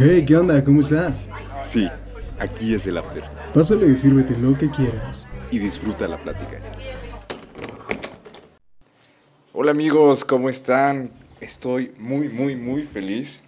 [0.00, 0.62] Hey, ¿qué onda?
[0.62, 1.28] ¿Cómo estás?
[1.60, 1.88] Sí,
[2.38, 3.24] aquí es el after.
[3.52, 5.26] Pásale y sírvete lo que quieras.
[5.50, 6.62] Y disfruta la plática.
[9.52, 11.10] Hola amigos, ¿cómo están?
[11.40, 13.42] Estoy muy, muy, muy feliz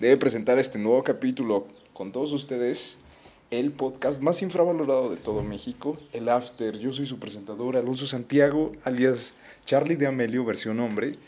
[0.00, 2.96] de presentar este nuevo capítulo con todos ustedes.
[3.50, 6.78] El podcast más infravalorado de todo México, el After.
[6.78, 9.34] Yo soy su presentador, Alonso Santiago, alias
[9.66, 11.18] Charlie de Amelio, versión hombre.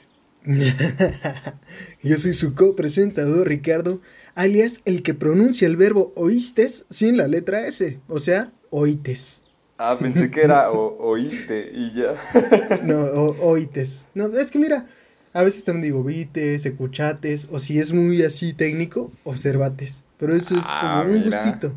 [2.02, 4.00] Yo soy su copresentador, Ricardo,
[4.34, 9.43] alias el que pronuncia el verbo oístes sin la letra S, o sea, oítes.
[9.79, 12.12] Ah, pensé que era oíste y ya.
[12.84, 13.00] no,
[13.43, 14.07] oítes.
[14.14, 14.86] No, es que mira,
[15.32, 20.03] a veces también digo vites, escuchates, o si es muy así técnico, observates.
[20.18, 21.42] Pero eso es Ah, como un mira.
[21.42, 21.75] gustito,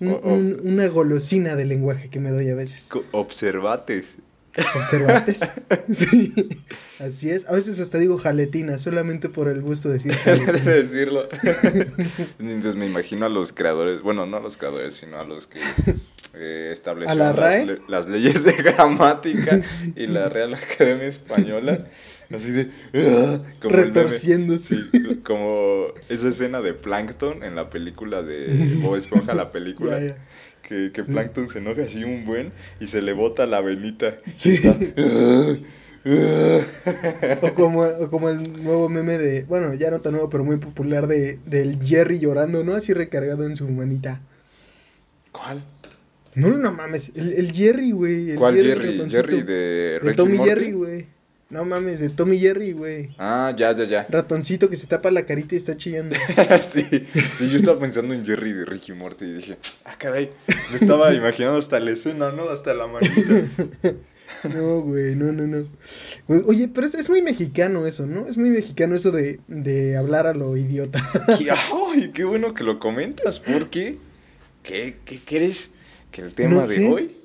[0.00, 2.88] un- un- una golosina de lenguaje que me doy a veces.
[3.10, 4.18] Observates.
[4.76, 5.40] Observantes.
[5.92, 6.32] sí,
[7.00, 7.46] así es.
[7.46, 10.12] A veces hasta digo jaletina, solamente por el gusto de decir
[10.64, 11.26] de decirlo.
[12.38, 15.60] Entonces me imagino a los creadores, bueno, no a los creadores, sino a los que
[16.34, 19.60] eh, establecieron ¿A la las, le- las leyes de gramática
[19.96, 21.86] y la Real Academia Española.
[22.34, 22.70] Así de.
[22.94, 23.84] "Ah", como el.
[23.86, 24.76] Retorciéndose.
[24.90, 29.98] Sí, como esa escena de Plankton en la película de Bob Esponja, la película.
[29.98, 30.16] Ya, ya.
[30.72, 34.16] Que, que Plankton se enoja así un buen y se le bota la venita.
[34.34, 34.58] Sí.
[34.64, 36.60] "Ah,
[37.42, 40.56] O como, o como el nuevo meme de, bueno, ya no tan nuevo, pero muy
[40.56, 42.74] popular de, del Jerry llorando, ¿no?
[42.74, 44.22] Así recargado en su manita.
[45.30, 45.62] ¿Cuál?
[46.36, 48.34] No, no mames, el, el Jerry, güey.
[48.36, 49.04] ¿Cuál Jerry?
[49.10, 50.48] Jerry de De Tommy Morty?
[50.48, 51.06] Jerry, güey.
[51.52, 53.14] No mames, de Tommy Jerry, güey.
[53.18, 54.06] Ah, ya, ya, ya.
[54.08, 56.16] Ratoncito que se tapa la carita y está chillando.
[56.60, 56.82] sí,
[57.34, 60.30] sí, yo estaba pensando en Jerry de Ricky Morty y dije, ah, caray,
[60.70, 62.48] me estaba imaginando hasta la escena, ¿no?
[62.48, 63.92] Hasta la manita.
[64.54, 65.68] No, güey, no, no, no.
[66.46, 68.26] Oye, pero es, es muy mexicano eso, ¿no?
[68.26, 71.00] Es muy mexicano eso de, de hablar a lo idiota.
[71.28, 73.98] Ay, qué bueno que lo comentas, porque
[74.62, 75.72] ¿qué, qué crees
[76.10, 76.88] que el tema No de sé.
[76.88, 77.16] hoy?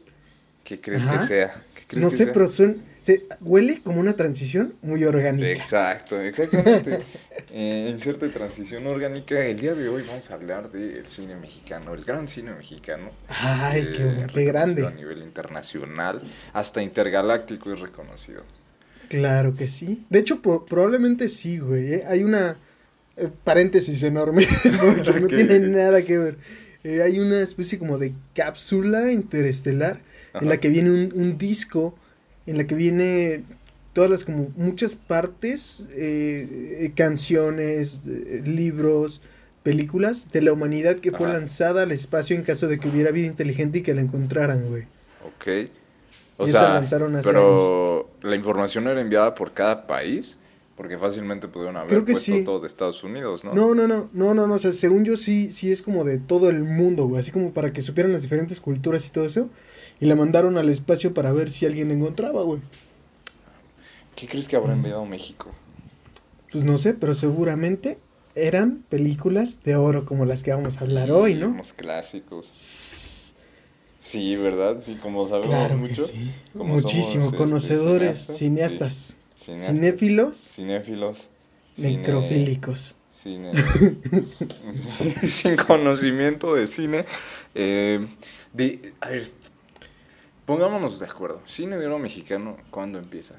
[0.66, 1.20] ¿Qué crees Ajá.
[1.20, 1.64] que sea?
[1.76, 2.34] ¿Qué crees No que sé, sea?
[2.34, 2.76] pero suena,
[3.08, 5.50] se, huele como una transición muy orgánica.
[5.50, 7.00] Exacto, exactamente.
[7.54, 11.94] Eh, en cierta transición orgánica, el día de hoy vamos a hablar del cine mexicano,
[11.94, 13.12] el gran cine mexicano.
[13.30, 14.86] Ay, eh, qué, qué reconocido grande.
[14.86, 18.44] A nivel internacional, hasta intergaláctico es reconocido.
[19.08, 20.06] Claro que sí.
[20.10, 21.94] De hecho, probablemente sí, güey.
[21.94, 22.04] ¿eh?
[22.08, 22.58] Hay una
[23.16, 24.46] eh, paréntesis enorme,
[25.04, 26.38] porque no tiene nada que ver.
[26.84, 30.02] Eh, hay una especie como de cápsula interestelar
[30.34, 31.98] en la que viene un, un disco,
[32.48, 33.44] en la que viene
[33.94, 39.22] todas las como muchas partes, eh, eh, canciones, eh, libros,
[39.64, 43.28] películas de la humanidad que fue lanzada al espacio en caso de que hubiera vida
[43.28, 44.84] inteligente y que la encontraran, güey.
[45.26, 45.70] Ok.
[46.38, 50.38] O Y sea, lanzaron hace pero la información era enviada por cada país,
[50.76, 52.44] porque fácilmente pudieron haber Creo que puesto sí.
[52.44, 53.54] todo de Estados Unidos, ¿no?
[53.54, 56.20] No, no, no, no, no, no, o sea, según yo sí, sí es como de
[56.20, 59.50] todo el mundo, güey, así como para que supieran las diferentes culturas y todo eso,
[60.00, 62.62] y la mandaron al espacio para ver si alguien la encontraba, güey.
[64.16, 65.52] ¿Qué crees que habrá enviado México?
[66.52, 68.00] Pues no sé, pero seguramente
[68.36, 71.48] eran películas de oro como las que vamos a hablar hoy, ¿no?
[71.50, 73.36] Unos clásicos.
[74.00, 74.78] Sí, ¿verdad?
[74.80, 76.04] Sí, como sabemos Claro mucho.
[76.04, 76.32] sí.
[76.54, 81.30] como Muchísimo, somos, este, conocedores, cineastas, cineastas, sí, cineastas, cinéfilos, cinéfilos,
[81.78, 82.96] necrofílicos.
[83.10, 83.52] Cine.
[84.72, 87.06] sin conocimiento de cine.
[87.56, 88.06] Eh,
[88.54, 89.28] de, a ver,
[90.48, 91.40] pongámonos de acuerdo.
[91.46, 93.36] Cine de oro mexicano, ¿cuándo empieza?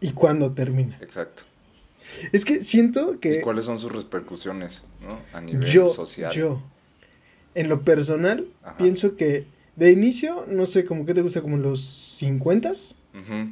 [0.00, 0.98] ¿Y cuándo termina?
[1.00, 1.44] Exacto.
[2.32, 5.18] Es que siento ¿Y que cuáles son sus repercusiones ¿no?
[5.32, 6.32] a nivel yo, social?
[6.32, 6.60] yo,
[7.54, 8.76] en lo personal, Ajá.
[8.78, 9.46] pienso que
[9.76, 13.50] de inicio, no sé, como que te gusta como en los 50 Ujú.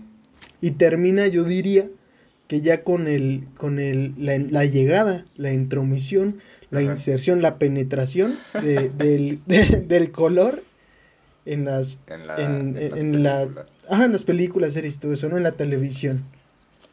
[0.61, 1.89] Y termina, yo diría,
[2.49, 6.41] que ya con el, con el, la, la llegada, la intromisión,
[6.71, 6.91] la Ajá.
[6.93, 10.63] inserción, la penetración de- del, de- del color
[11.45, 13.73] en las, En, la, en, en las en la, películas.
[13.89, 15.37] ajá, en las películas, series, todo eso, ¿no?
[15.37, 16.25] En la televisión.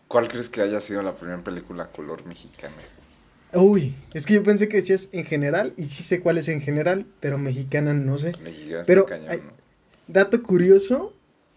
[0.08, 2.74] ¿Cuál crees que haya sido la primera película color mexicana?
[3.54, 6.62] Uy, es que yo pensé que decías en general, y sí sé cuál es en
[6.62, 8.34] general, pero mexicana no sé.
[8.44, 9.52] Mexicana Pero, está cañón.
[10.08, 11.14] Dato curioso,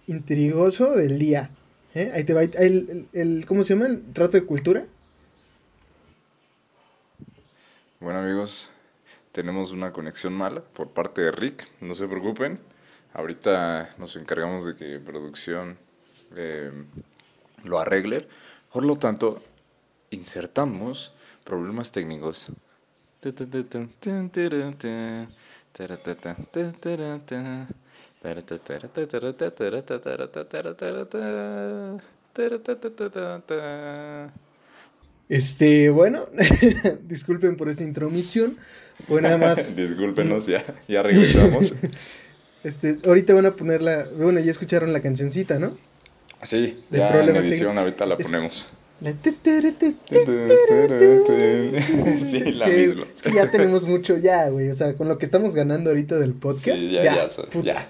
[0.07, 1.51] intrigoso del día.
[1.95, 2.11] ¿eh?
[2.15, 3.87] Ahí te va, el, el, el- ¿cómo se llama?
[3.87, 4.87] El trato de cultura.
[8.01, 8.71] Bueno amigos,
[9.33, 12.59] tenemos una conexión mala por parte de Rick, no se preocupen.
[13.15, 15.77] Ahorita nos encargamos de que producción
[16.37, 16.71] eh,
[17.65, 18.27] lo arregle.
[18.73, 19.41] Por lo tanto,
[20.11, 21.15] insertamos
[21.45, 22.49] problemas técnicos.
[35.29, 36.27] Este, bueno,
[37.05, 38.59] disculpen por esa intromisión.
[39.07, 39.75] Fue nada más.
[39.77, 41.75] Discúlpenos, ya, ya regresamos.
[42.65, 44.05] Este, ahorita van a poner la.
[44.19, 45.73] Bueno, ya escucharon la cancioncita, ¿no?
[46.43, 48.69] Sí, De ya en edición ahorita la ponemos.
[49.01, 49.13] La
[52.21, 53.05] Sí, la que- misma.
[53.23, 54.69] que ya tenemos mucho, ya, güey.
[54.71, 56.79] O sea, con lo que estamos ganando ahorita del podcast.
[56.81, 57.89] Sí, ya, ya, so- ya.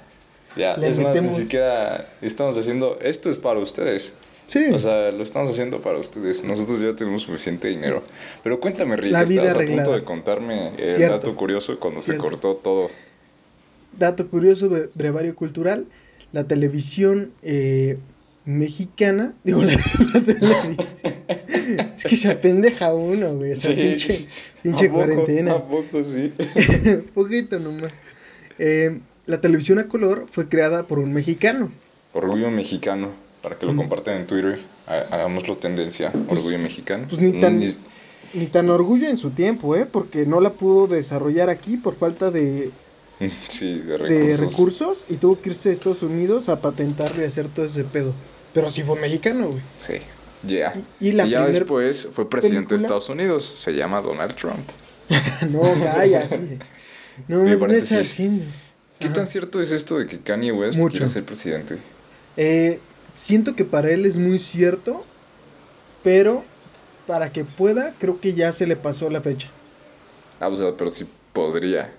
[0.56, 4.14] Ya, es más, ni siquiera estamos haciendo, esto es para ustedes.
[4.46, 4.66] Sí.
[4.72, 6.44] O sea, lo estamos haciendo para ustedes.
[6.44, 8.02] Nosotros ya tenemos suficiente dinero.
[8.42, 9.84] Pero cuéntame, Rick, estabas a arreglada.
[9.84, 11.14] punto de contarme el Cierto.
[11.16, 12.22] dato curioso cuando Cierto.
[12.22, 12.90] se cortó todo.
[13.98, 15.86] Dato curioso, bre- brevario cultural.
[16.32, 17.98] La televisión eh,
[18.44, 19.32] mexicana.
[19.44, 19.72] Digo, la,
[20.14, 20.76] la televisión.
[21.96, 23.52] es que se apendeja uno, güey.
[23.52, 24.26] O sea, pinche,
[24.62, 24.98] pinche ¿A poco?
[25.04, 25.52] cuarentena.
[25.52, 26.32] ¿A poco sí?
[27.14, 27.92] Poquito nomás.
[28.58, 31.70] Eh, la televisión a color fue creada por un mexicano.
[32.12, 33.08] Orgullo mexicano,
[33.42, 34.58] para que lo compartan en Twitter.
[34.86, 37.06] Ha- Hagámoslo tendencia, orgullo mexicano.
[37.08, 37.74] Pues ni tan, Ni-
[38.34, 39.86] ni tan orgullo en su tiempo, ¿eh?
[39.90, 42.70] Porque no la pudo desarrollar aquí por falta de,
[43.48, 44.08] Sí, de recursos.
[44.40, 47.84] de recursos y tuvo que irse a Estados Unidos a patentarlo y hacer todo ese
[47.84, 48.12] pedo.
[48.54, 49.60] Pero sí fue mexicano, güey.
[49.80, 49.94] Sí,
[50.42, 50.72] ya.
[51.00, 53.44] Y- y la ya primer después fue presidente de Estados Unidos.
[53.56, 54.68] Se llama Donald Trump.
[55.50, 56.58] no, cállate.
[57.28, 58.44] No, no estás haciendo.
[58.98, 60.92] ¿Qué tan cierto es esto de que Kanye West Mucho.
[60.92, 61.76] quiere ser presidente?
[62.36, 62.78] Eh,
[63.14, 65.04] siento que para él es muy cierto,
[66.04, 66.44] pero
[67.06, 69.48] para que pueda, creo que ya se le pasó la fecha.
[70.40, 71.92] Ah, o sea, pero sí podría.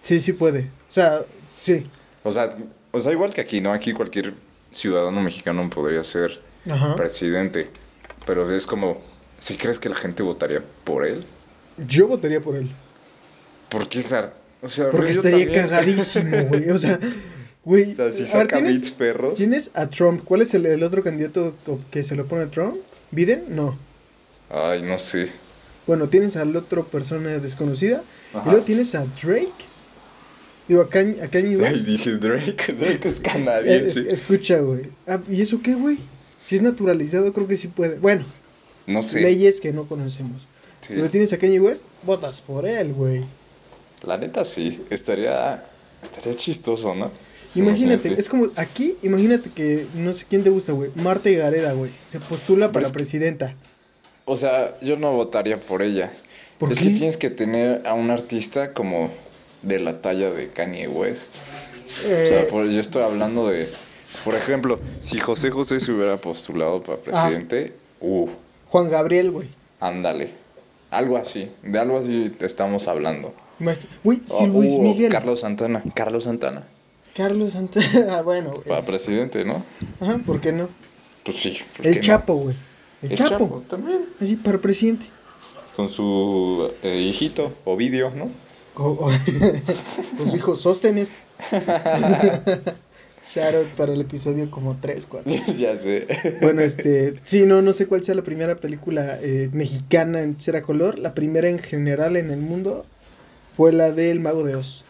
[0.00, 0.60] Sí, sí puede.
[0.88, 1.22] O sea,
[1.60, 1.84] sí.
[2.24, 2.56] O sea,
[2.92, 3.72] o sea, igual que aquí, ¿no?
[3.72, 4.34] Aquí cualquier
[4.70, 6.40] ciudadano mexicano podría ser
[6.70, 6.96] Ajá.
[6.96, 7.68] presidente.
[8.26, 9.00] Pero es como,
[9.38, 11.24] ¿si crees que la gente votaría por él?
[11.86, 12.68] Yo votaría por él.
[13.68, 14.00] ¿Por qué?
[14.00, 15.62] O sea, Porque estaría también.
[15.68, 16.70] cagadísimo, güey.
[16.70, 16.98] O sea,
[17.64, 17.90] güey.
[17.92, 19.34] O sea, si a ver, saca ¿tienes- beats perros.
[19.36, 20.22] Tienes a Trump.
[20.24, 21.54] ¿Cuál es el, el otro candidato
[21.90, 22.76] que se lo pone a Trump?
[23.10, 23.44] ¿Biden?
[23.50, 23.76] No.
[24.50, 25.28] Ay, no sé.
[25.86, 28.02] Bueno, tienes al otro persona desconocida.
[28.34, 28.42] Ajá.
[28.46, 29.52] Y luego tienes a Drake.
[30.68, 31.86] Digo, a a Kanye West.
[31.86, 32.72] dije Drake.
[32.74, 34.12] Drake es Eh, es- canadiense.
[34.12, 34.82] escucha, güey.
[35.06, 35.98] Ah, ¿Y eso qué, güey?
[36.44, 37.98] Si es naturalizado, creo que sí puede.
[37.98, 38.24] Bueno,
[38.86, 39.20] no sé.
[39.20, 40.42] leyes que no conocemos.
[40.80, 40.94] Sí.
[40.96, 43.22] Pero tienes a Kanye West, votas por él, güey.
[44.04, 44.80] La neta sí.
[44.90, 45.64] Estaría,
[46.02, 47.10] estaría chistoso, ¿no?
[47.54, 50.90] Imagínate, es como aquí, imagínate que no sé quién te gusta, güey.
[50.96, 51.90] Marta Gareda, güey.
[52.10, 53.54] Se postula para presidenta.
[54.26, 56.12] O sea, yo no votaría por ella.
[56.58, 56.84] ¿Por es qué?
[56.88, 59.10] que tienes que tener a un artista como
[59.62, 61.36] de la talla de Kanye West.
[61.86, 63.66] O sea, Eh, por- yo estoy hablando de.
[64.24, 68.32] Por ejemplo, si José José se hubiera postulado para presidente, uff,
[68.68, 69.48] Juan Gabriel, güey.
[69.80, 70.30] ándale.
[70.90, 71.50] Algo así.
[71.62, 73.34] De algo así estamos hablando.
[74.04, 75.10] Güey, si O- Luis o Miguel.
[75.10, 75.82] Carlos Santana.
[75.94, 76.62] Carlos Santana.
[77.14, 77.86] Carlos Santana.
[78.18, 78.54] ah, bueno.
[78.66, 79.62] Para presidente, ¿no?
[80.00, 80.68] Ajá, ¿por qué no?
[81.24, 81.58] Pues sí.
[81.76, 82.06] ¿por El qué no?
[82.06, 82.56] Chapo, güey.
[83.02, 83.30] El, El Chapo.
[83.30, 84.00] Chapo también.
[84.20, 85.04] Así, para presidente.
[85.76, 88.30] Con su eh, hijito, Ovidio, ¿no?
[88.82, 89.12] O- Con
[90.30, 91.16] su hijo Sóstenes.
[93.34, 95.32] Shout out para el episodio como 3, 4.
[95.58, 96.06] ya sé.
[96.40, 100.56] Bueno, este, sí, no, no sé cuál sea la primera película eh, mexicana en ser
[100.56, 100.98] a color.
[100.98, 102.86] La primera en general en el mundo
[103.54, 104.84] fue la del Mago de Oz.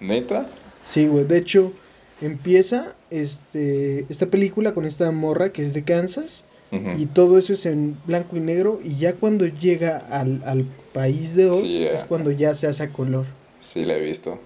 [0.00, 0.46] ¿Neta?
[0.86, 1.72] Sí, güey, de hecho,
[2.20, 6.44] empieza este, esta película con esta morra que es de Kansas
[6.98, 11.34] Y todo eso es en blanco y negro y ya cuando llega al, al país
[11.36, 13.26] de Oz Sí, es cuando ya se hace a color.
[13.58, 14.40] Sí, la he visto.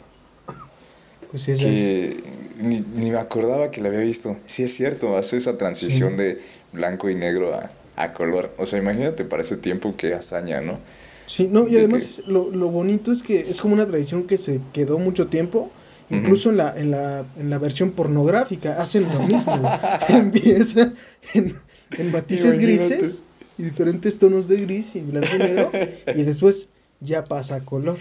[1.30, 1.74] Pues esa es.
[1.74, 2.16] Que
[2.60, 4.36] ni, ni me acordaba que la había visto.
[4.46, 6.40] Sí, es cierto, hace esa transición de
[6.72, 8.54] blanco y negro a, a color.
[8.58, 10.78] O sea, imagínate para ese tiempo qué hazaña, ¿no?
[11.26, 13.86] Sí, no, y de además que- es- lo, lo bonito es que es como una
[13.86, 15.70] tradición que se quedó mucho tiempo.
[16.10, 19.70] Incluso en, la, en, la, en la versión pornográfica hacen lo mismo.
[20.08, 20.90] Empieza
[21.34, 21.54] en,
[21.98, 22.56] en Imagínate.
[22.60, 23.22] grises
[23.56, 25.70] y diferentes tonos de gris y blanco y negro.
[26.16, 26.66] y después
[27.00, 27.98] ya pasa a color.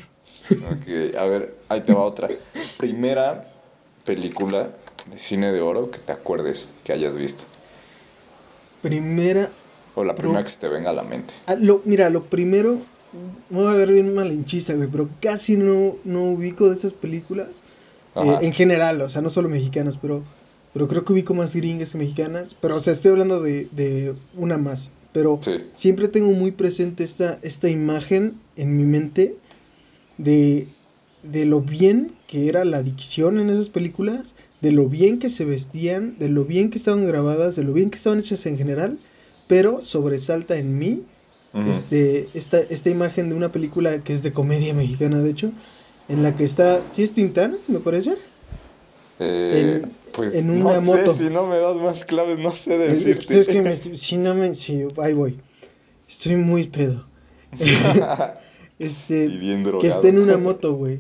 [0.51, 2.29] Ok, a ver, ahí te va otra.
[2.77, 3.44] Primera
[4.06, 4.70] película
[5.12, 7.44] de cine de oro que te acuerdes que hayas visto.
[8.82, 9.50] Primera.
[9.96, 11.34] O la Pero- primera que se te venga a la mente.
[11.48, 12.77] ah, lo, mira, lo primero.
[13.50, 17.63] Me voy a ver bien malinchista, güey, pero casi no, no ubico de esas películas.
[18.15, 20.24] eh, en general, o sea, no solo mexicanas, pero,
[20.77, 22.55] pero creo que ubico más gringas que mexicanas.
[22.62, 24.89] Pero, o sea, estoy hablando de, de una más.
[25.12, 25.53] Pero Sí.
[25.74, 29.34] siempre tengo muy presente esta, esta imagen en mi mente
[30.19, 30.67] de,
[31.24, 35.46] de lo bien que era la dicción en esas películas, de lo bien que se
[35.46, 39.00] vestían, de lo bien que estaban grabadas, de lo bien que estaban hechas en general,
[39.48, 41.01] pero sobresalta en mí
[41.72, 45.51] este, esta, esta imagen de una película que es de comedia mexicana, de hecho,
[46.07, 48.13] en la que está, ¿sí es Tintán, me parece?
[49.19, 51.13] Eh, en- pues en no una sé, moto.
[51.13, 53.39] si no me das más claves, no sé decirte.
[53.39, 55.39] es que me, si no me, si, ahí voy.
[56.09, 57.05] Estoy muy pedo.
[58.79, 59.25] este.
[59.25, 61.00] Y bien que esté en una moto, güey.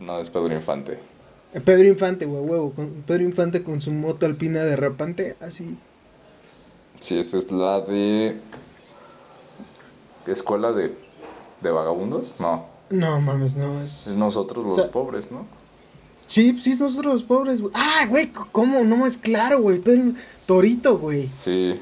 [0.00, 0.98] No, es Pedro Infante.
[1.64, 2.72] Pedro Infante, güey, huevo.
[2.72, 5.76] Con, Pedro Infante con su moto alpina derrapante, así.
[6.98, 8.36] Sí, esa es la de.
[10.26, 10.94] ¿Escuela de,
[11.62, 12.36] de vagabundos?
[12.38, 12.64] No.
[12.90, 13.82] No mames, no.
[13.82, 14.06] Es...
[14.06, 15.46] Es nosotros los O sea- pobres, ¿no?
[16.32, 17.72] Sí, sí, nosotros los pobres, güey.
[17.76, 18.84] Ah, güey, ¿cómo?
[18.84, 19.78] No es claro, güey.
[19.80, 20.12] Pedro...
[20.46, 21.28] Torito, güey.
[21.32, 21.74] Sí.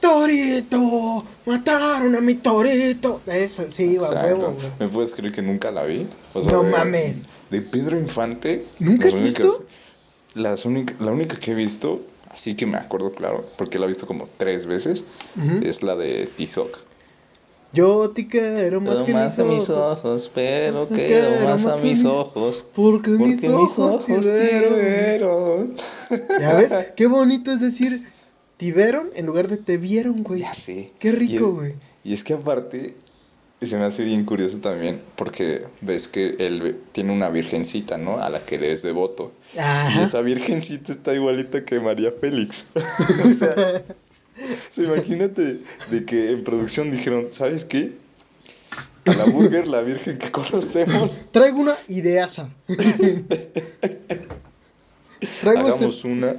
[0.00, 3.20] Torito, mataron a mi torito.
[3.26, 4.52] Eso, sí, Exacto.
[4.52, 4.66] güey.
[4.78, 6.06] ¿Me puedes creer que nunca la vi?
[6.34, 7.22] O No de- mames.
[7.50, 8.64] De Pedro Infante.
[8.78, 9.66] ¿Nunca las has únicas- visto?
[10.34, 12.00] Las única, la única que he visto,
[12.30, 15.04] así que me acuerdo claro, porque la he visto como tres veces,
[15.62, 16.78] es la de Tizoc.
[17.72, 20.04] Yo te quiero más que mis ojos.
[20.04, 22.64] ojos, pero quiero quiero más más a mis ojos.
[22.74, 24.74] Porque, mis ojos, te vieron.
[24.78, 25.76] vieron.
[26.40, 26.72] ¿Ya ves?
[26.96, 28.06] Qué bonito es decir
[28.58, 30.40] te vieron en lugar de te vieron, güey.
[30.40, 30.90] Ya sé.
[30.98, 31.74] Qué rico, güey.
[32.02, 32.94] Y es que aparte,
[33.62, 38.18] se me hace bien curioso también, porque ves que él tiene una virgencita, ¿no?
[38.18, 39.32] A la que le es devoto.
[39.54, 42.66] Y esa virgencita está igualita que María Félix.
[43.24, 43.54] o sea,
[44.70, 45.58] sea, imagínate
[45.90, 47.92] de que en producción dijeron, ¿sabes qué?
[49.06, 52.48] A la burger, la virgen que conocemos, Traigo una ideaza.
[55.40, 56.34] Traigo, este- hagamos una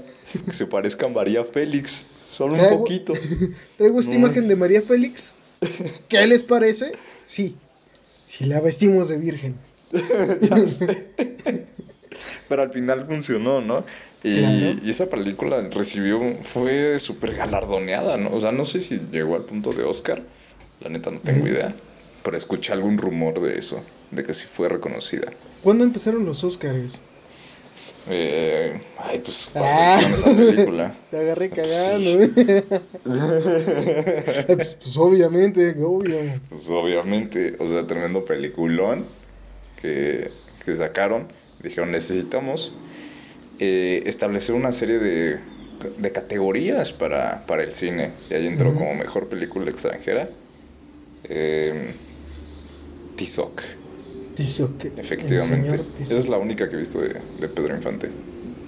[0.45, 2.05] que se parezca a María Félix.
[2.31, 3.13] Solo un Traigo- poquito.
[3.77, 5.33] traigo esta imagen de María Félix.
[6.07, 6.91] ¿Qué les parece?
[7.27, 7.55] Sí.
[8.25, 9.57] Si la vestimos de virgen.
[10.41, 11.07] Ya sé.
[12.47, 13.83] Pero al final funcionó, ¿no?
[14.23, 14.79] Y, Claro.
[14.83, 18.31] y esa película recibió, fue súper galardoneada, ¿no?
[18.33, 20.21] O sea, no sé si llegó al punto de Oscar,
[20.81, 21.73] la neta no tengo idea,
[22.23, 25.27] pero escuché algún rumor de eso, de que sí fue reconocida.
[25.63, 26.99] ¿Cuándo empezaron los Oscars?
[28.09, 29.85] Eh, ay, pues cuando Ah.
[29.87, 30.93] hicieron esa película.
[31.11, 32.63] Te agarré cagando, ¿eh?
[34.47, 36.17] pues, pues, obviamente, obvio.
[36.49, 39.05] Pues obviamente, o sea, tremendo peliculón
[39.81, 40.29] que,
[40.65, 41.27] que sacaron.
[41.61, 42.73] Dijeron, necesitamos
[43.59, 45.39] eh, establecer una serie de,
[45.97, 48.13] de categorías para, para el cine.
[48.29, 50.29] Y ahí entró como mejor película extranjera.
[51.25, 51.93] Eh,
[53.15, 53.61] Tizoc,
[54.35, 55.77] Tizoc, efectivamente.
[55.77, 56.19] señor Esa Tizoc.
[56.19, 58.15] es la única que he visto de, de Pedro Infante.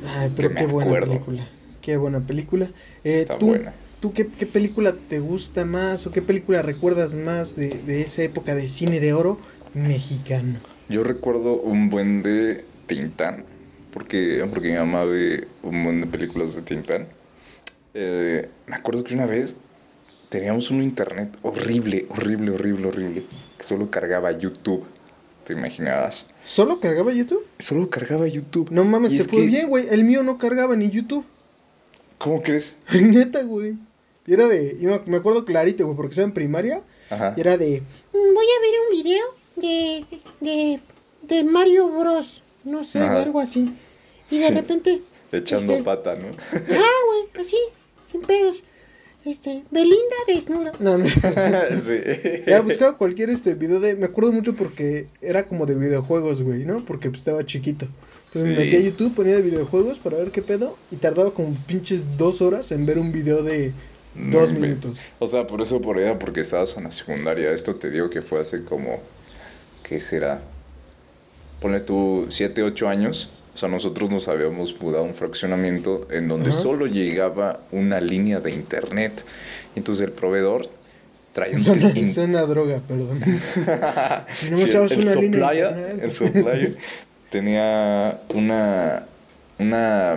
[0.01, 1.07] Ay, pero que qué me buena acuerdo.
[1.07, 1.50] película.
[1.81, 2.71] Qué buena película.
[3.03, 3.79] Eh, Está ¿tú, buena.
[4.00, 8.24] ¿Tú qué, qué película te gusta más o qué película recuerdas más de, de esa
[8.24, 9.39] época de cine de oro
[9.74, 10.60] mexicano?
[10.89, 13.45] Yo recuerdo un buen de Tintán,
[13.93, 17.07] porque, porque mi mamá ve un buen de películas de Tintán.
[17.93, 19.57] Eh, me acuerdo que una vez
[20.29, 23.24] teníamos un internet horrible, horrible, horrible, horrible,
[23.57, 24.83] que solo cargaba YouTube.
[25.45, 26.27] ¿Te imaginabas?
[26.45, 27.43] ¿Solo cargaba YouTube?
[27.57, 28.69] Solo cargaba YouTube.
[28.71, 29.88] No mames, Y se fue que- bien, güey.
[29.89, 31.25] El mío no cargaba ni YouTube.
[32.19, 32.77] ¿Cómo crees?
[32.93, 33.74] Neta, güey.
[34.27, 34.77] Y era de.
[34.79, 36.81] yo me- acuerdo clarito, güey, porque estaba en primaria.
[37.10, 37.33] Ajá.
[37.36, 37.81] Y era de.
[38.13, 39.25] Mm, Voy a ver un video
[39.57, 40.05] de,
[40.41, 40.79] de,
[41.24, 42.43] de Mario Bros.
[42.63, 43.22] No sé, Ajá.
[43.22, 43.74] algo así.
[44.30, 44.53] Y de Sí.
[44.53, 45.00] repente.
[45.32, 46.27] Echando este, pata, ¿no?
[46.27, 46.60] Ah,
[47.08, 47.58] güey, así,
[48.12, 48.63] sin pedos.
[49.24, 50.72] Este, Belinda desnuda.
[50.80, 51.06] No, no.
[51.77, 51.94] sí.
[52.48, 53.96] Ya buscaba cualquier este video de.
[53.96, 56.84] Me acuerdo mucho porque era como de videojuegos, güey, ¿no?
[56.86, 57.88] Porque pues, estaba chiquito.
[58.27, 58.62] Entonces me Sí.
[58.65, 60.75] metía a YouTube, ponía de videojuegos para ver qué pedo.
[60.91, 63.72] Y tardaba como pinches dos horas en ver un video de
[64.32, 64.98] dos minutos.
[65.20, 67.51] O sea, por eso por ella, porque estabas en la secundaria.
[67.51, 69.00] Esto te digo que fue hace como.
[69.84, 70.41] ¿Qué será?
[71.62, 73.30] Ponle tú 7, 8 años.
[73.53, 76.58] O sea, nosotros nos habíamos mudado a un fraccionamiento en donde Ajá.
[76.60, 79.24] solo llegaba una línea de internet.
[79.75, 80.68] Entonces el proveedor
[81.34, 81.60] traía un.
[81.63, 83.22] Suena, in- suena droga, perdón.
[84.34, 86.77] Sí, no me el, el supplier, el supplier
[87.30, 89.03] tenía una
[89.60, 90.13] una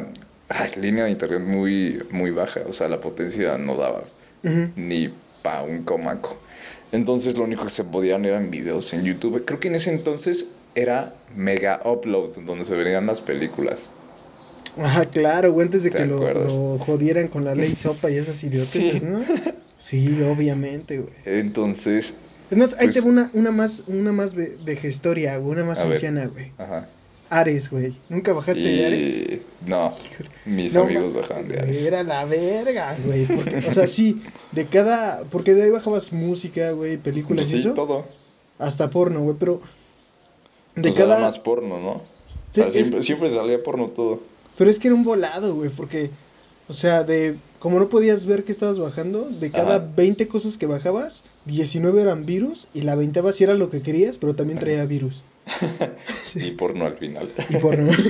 [0.48, 4.02] ay, línea de internet muy muy baja, o sea, la potencia no daba
[4.44, 4.70] Ujú.
[4.76, 6.36] ni pa un comaco.
[6.92, 9.44] Entonces lo único que se podían eran videos en YouTube.
[9.44, 13.90] Creo que en ese entonces era Mega Upload, donde se verían las películas.
[14.76, 18.42] Ajá, claro, güey, antes de ¿Te que lo, jodieran con la ley sopa y esas
[18.42, 19.06] idioteces, Sí.
[19.06, 19.20] ¿no?
[19.78, 21.12] Sí, obviamente, güey.
[21.26, 22.16] Entonces,
[22.50, 25.64] Es más, ahí Pues- te va una, una más, una más ve- vejestoria, güey, una
[25.64, 26.50] más anciana, güey.
[26.58, 26.86] ajá.
[27.30, 27.92] Ares, güey.
[28.10, 29.00] ¿Nunca bajaste de Ares?
[29.14, 29.92] Y no,
[30.44, 31.84] mis No, amigos bajaban de Ares.
[31.86, 33.26] Era la verga, güey.
[33.26, 35.22] porque, o sea, sí, de cada.
[35.32, 37.70] Porque de ahí bajabas música, güey, películas y Sí, eso.
[37.72, 38.04] todo.
[38.58, 39.62] Hasta porno, güey, pero.
[40.76, 41.18] De o cada.
[41.20, 41.90] más porno, ¿no?
[41.92, 42.02] O
[42.54, 44.20] Sí, sea, es- siempre, salía porno todo.
[44.58, 46.10] Pero es que era un volado, güey, porque.
[46.68, 47.36] O sea, de.
[47.58, 49.90] Como no podías ver que estabas bajando, de cada Ajá.
[49.96, 54.18] 20 cosas que bajabas, 19 eran virus y la 20 si era lo que querías,
[54.18, 55.22] pero también traía virus.
[56.34, 57.28] Y porno al final.
[57.50, 57.90] Y porno.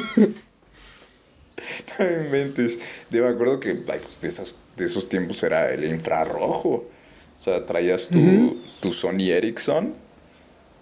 [1.99, 2.79] No me inventes.
[3.11, 6.69] Yo me acuerdo que ay, pues, de, esas, de esos tiempos era el infrarrojo.
[6.69, 9.93] O sea, traías tu, tu Sony Ericsson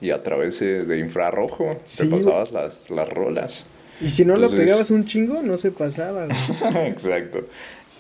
[0.03, 3.67] y a través de, infrarrojo Sí, te pasabas las, las rolas.
[4.01, 6.87] Y si no Entonces- lo pegabas un chingo, no se pasaba, güey.
[6.89, 7.39] Exacto.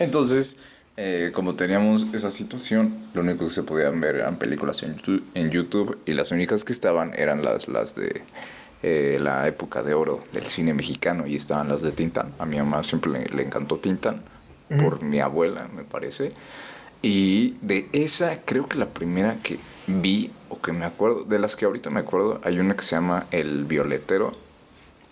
[0.01, 0.59] Entonces,
[0.97, 5.25] eh, como teníamos esa situación, lo único que se podían ver eran películas en YouTube,
[5.35, 8.21] en YouTube y las únicas que estaban eran las, las de
[8.83, 12.33] eh, la época de oro del cine mexicano y estaban las de Tintán.
[12.41, 14.21] A mi mamá siempre le, le encantó Tintán
[14.81, 16.31] por mi abuela, me parece.
[17.03, 21.57] Y de esa, creo que la primera que vi o que me acuerdo, de las
[21.57, 24.33] que ahorita me acuerdo, hay una que se llama El Violetero.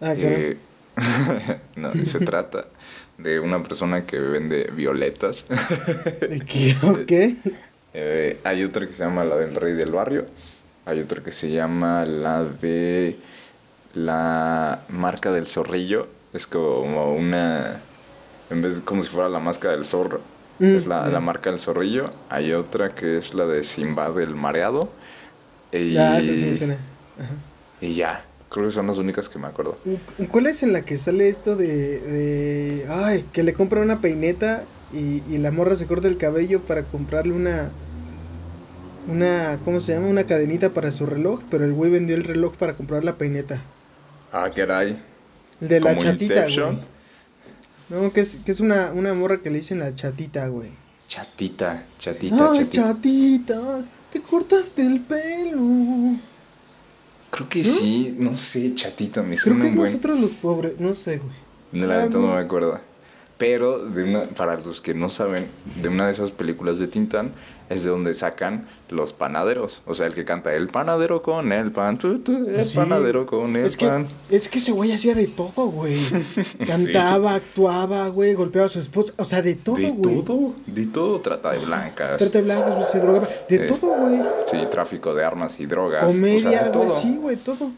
[0.00, 0.14] Ah.
[0.16, 0.59] Eh,
[1.76, 2.66] no, se trata
[3.18, 5.47] de una persona que vende violetas.
[5.49, 6.40] ¿De
[7.06, 7.37] qué?
[7.92, 10.25] Eh, hay otra que se llama la del Rey del Barrio.
[10.87, 13.16] Hay otra que se llama la de
[13.94, 16.06] la marca del zorrillo.
[16.32, 17.82] Es como una.
[18.50, 20.20] En vez como si fuera la máscara del zorro.
[20.61, 21.11] Mm, es la, ya.
[21.11, 22.09] la marca del zorrillo.
[22.28, 24.88] Hay otra que es la de Simbad el mareado.
[25.72, 26.76] Y, Ya, eso sí me suena.
[27.80, 28.24] y ya.
[28.48, 29.76] Creo que son las únicas que me acuerdo.
[30.32, 34.64] ¿Cuál es en la que sale esto de, de ay, que le compra una peineta
[34.92, 37.70] y, y la morra se corta el cabello para comprarle una
[39.08, 40.08] una ¿cómo se llama?
[40.08, 43.60] una cadenita para su reloj, pero el güey vendió el reloj para comprar la peineta.
[44.32, 44.96] Ah, caray.
[45.60, 46.76] El de la Como chatita, Inception.
[46.76, 48.02] güey.
[48.02, 50.70] No, que es, que es una, una morra que le dicen la chatita, güey.
[51.08, 52.82] Chatita, chatita, Ay, chatita.
[52.94, 56.17] chatita, te cortaste el pelo.
[57.31, 59.90] Creo que sí, no sé, chatita, me Creo suena que es un buen.
[59.93, 61.33] nosotros los pobres, no sé, güey.
[61.73, 62.35] No, la Ah, neta no no.
[62.35, 62.81] me acuerdo.
[63.38, 65.47] Pero de una, para los que no saben,
[65.81, 67.33] de una de esas películas de Tintán
[67.70, 69.80] es de donde sacan los panaderos.
[69.86, 72.74] O sea, el que canta el panadero con el pan, tu, tu, el Sí.
[72.76, 74.06] panadero con el Es que, pan.
[74.28, 75.94] es que ese güey hacía de todo, güey.
[76.66, 79.12] Cantaba, actuaba, güey, golpeaba a su esposa.
[79.16, 80.22] O sea, de todo, de güey.
[80.22, 82.18] todo, de todo trata de blancas.
[82.18, 83.28] Trata de blancos, güey, se drogaba.
[83.48, 84.20] De Es- todo, güey.
[84.46, 86.02] Sí, tráfico de armas y drogas.
[86.04, 87.70] o Comedia, sea, de güey, sí, güey, todo.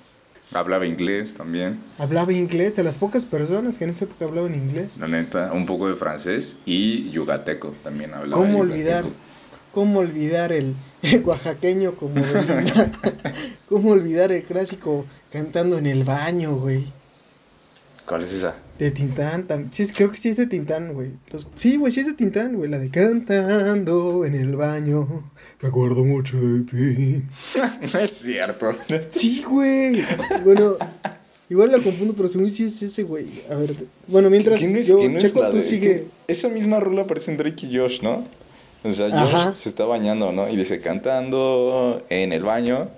[0.54, 1.80] Hablaba inglés también.
[1.98, 4.98] Hablaba inglés, de las pocas personas que en esa época hablaban inglés.
[4.98, 8.42] La neta, un poco de francés y yugateco también hablaba.
[8.42, 9.04] ¿Cómo olvidar?
[9.72, 12.92] ¿Cómo olvidar el, el oaxaqueño como Belinda?
[13.68, 16.84] ¿Cómo olvidar el clásico cantando en el baño, güey?
[18.06, 18.54] ¿Cuál es esa?
[18.78, 21.10] De Tintán, tam- sí, es- creo que sí es de Tintán, güey.
[21.30, 22.68] Los- Sí, güey, sí es de Tintán, güey.
[22.68, 25.30] La de cantando en el baño.
[25.60, 27.22] Recuerdo mucho de ti.
[27.92, 28.74] no es cierto.
[29.08, 30.02] Sí, güey.
[30.44, 30.76] Bueno,
[31.48, 33.26] igual la confundo, pero según sí es ese, güey.
[33.50, 33.72] A ver,
[34.08, 35.80] bueno, mientras ¿Quién es, yo quién es checo, la tú de- sigue.
[35.80, 38.26] que- Esa misma rola aparece en Drake y Josh, ¿no?
[38.84, 39.54] O sea, Josh Ajá.
[39.54, 40.48] se está bañando, ¿no?
[40.48, 42.88] Y dice cantando en el baño.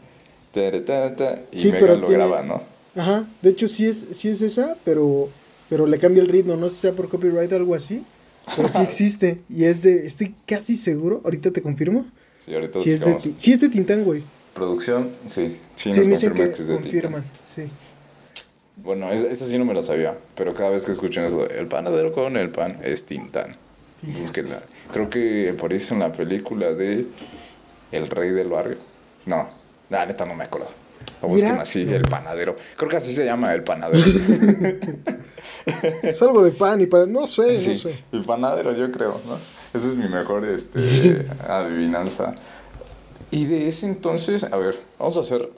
[0.53, 2.62] ta, ta, ta, y Sí, Megan pero lo tiene- graba, ¿no?
[2.97, 5.29] Ajá, de hecho sí es, sí es esa, pero,
[5.68, 8.05] pero le cambia el ritmo, no sé si sea por copyright o algo así,
[8.57, 12.07] pero sí existe, y es de, estoy casi seguro, ahorita te confirmo,
[12.38, 14.23] Sí, ahorita lo sí es, de, sí es de Tintán, güey,
[14.55, 15.57] Producción, sí.
[15.75, 16.83] Sí, sí, nos me dicen confirma que que es de Tintán.
[16.92, 17.62] confirman, sí.
[18.77, 21.66] Bueno, esa, esa sí no me la sabía, pero cada vez que escuchan eso, el
[21.66, 23.57] panadero con el pan es Tintán.
[24.93, 27.07] Creo que aparece en la película de
[27.93, 28.77] El Rey del Barrio.
[29.27, 29.49] No,
[29.90, 30.69] la neta no me acuerdo.
[31.23, 32.55] O busquen así, el panadero.
[32.77, 34.05] Creo que así se llama el panadero.
[36.03, 38.05] Es algo de pan y para, no sé, Sí, no sé.
[38.12, 39.35] el panadero, yo creo, ¿no?
[39.35, 42.33] Esa es mi mejor este, adivinanza.
[43.31, 45.51] Y de ese entonces, a ver, vamos a hacer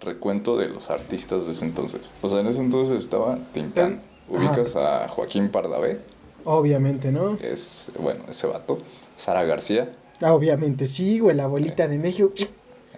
[0.00, 2.12] recuento de los artistas de ese entonces.
[2.22, 4.02] O sea, en ese entonces estaba Tintán.
[4.28, 6.00] Ubicas a Joaquín Pardavé,
[6.44, 7.38] Obviamente, ¿no?
[7.40, 8.78] es, bueno, ese vato.
[9.16, 9.88] Sara García,
[10.20, 12.32] Ah, obviamente, sí, güey, la abuelita de México.
[12.34, 12.46] ¿Qué,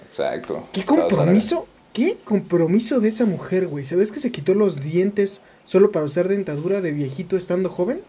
[0.05, 0.67] exacto.
[0.73, 1.67] qué compromiso?
[1.93, 3.85] ¿Qué compromiso de esa mujer, güey?
[3.87, 8.01] ¿Sabes que se quitó los dientes solo para usar dentadura de viejito estando joven?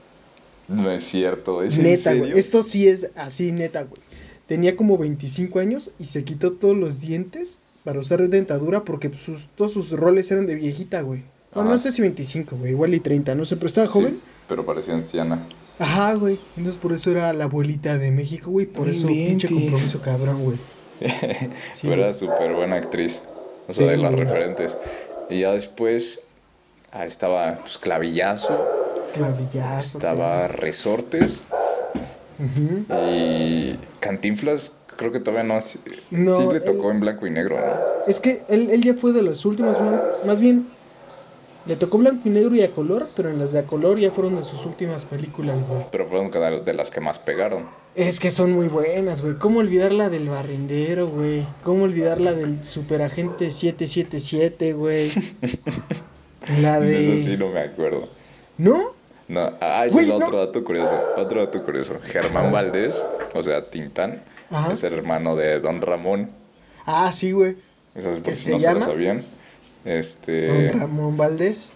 [0.68, 2.24] No es cierto, ¿es en Neta, serio?
[2.26, 2.38] güey.
[2.38, 4.02] Esto sí es así, neta, güey.
[4.48, 9.48] Tenía como 25 años y se quitó todos los dientes para usar dentadura porque sus,
[9.56, 11.24] todos sus roles eran de viejita, güey.
[11.58, 11.78] Bueno, Ajá.
[11.78, 14.18] no sé si 25, güey, igual y 30, no sé, pero estaba Sí, joven.
[14.48, 15.40] pero parecía anciana.
[15.80, 16.40] Ajá, güey.
[16.56, 18.66] Entonces por eso era la abuelita de México, güey.
[18.66, 20.58] Por No eso pinche compromiso cabrón, güey.
[21.84, 23.22] Pero era súper buena actriz.
[23.68, 24.78] O sea, Sí, de las referentes.
[25.30, 26.22] Y ya después
[26.92, 28.58] ah, estaba pues, Clavillazo,
[29.14, 29.98] Clavillazo.
[30.00, 31.44] estaba Resortes
[32.40, 32.86] Ujú.
[33.16, 34.72] y Cantinflas.
[34.96, 35.56] Creo que todavía no.
[35.56, 35.60] No,
[36.32, 37.74] sí le él- tocó en blanco y negro, ¿no?
[38.12, 39.78] Es que él, él ya fue de los últimos,
[40.26, 40.66] más bien,
[41.68, 44.12] le tocó blanco y negro y a color, pero en las de a color ya
[44.12, 45.82] fueron de sus últimas películas, güey.
[45.92, 46.32] Pero fueron
[46.64, 47.66] de las que más pegaron.
[47.96, 49.36] Es que son muy buenas, güey.
[49.36, 51.46] ¿Cómo olvidar la del barrendero, güey?
[51.64, 55.08] ¿Cómo olvidar la del superagente 777, güey?
[56.62, 58.08] La De eso sí no me acuerdo.
[58.58, 58.92] ¿No?
[59.28, 60.26] No, ay, Güey, no, no.
[60.28, 61.96] otro dato curioso, otro dato curioso.
[62.02, 64.72] Germán Valdés, o sea, Tintán, Ajá.
[64.72, 66.32] es el hermano de Don Ramón.
[66.86, 67.58] Ah, sí, güey.
[67.96, 68.86] Esas ¿Qué por si se no se lo llama?
[68.86, 69.24] sabían.
[69.88, 70.48] Este.
[70.72, 71.70] Don Ramón Valdés.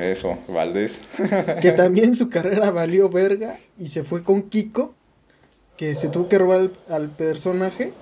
[0.00, 1.02] Eso, Valdés.
[1.60, 4.94] Que también su carrera valió verga y se fue con Kiko,
[5.76, 7.92] que se tuvo que robar al, al personaje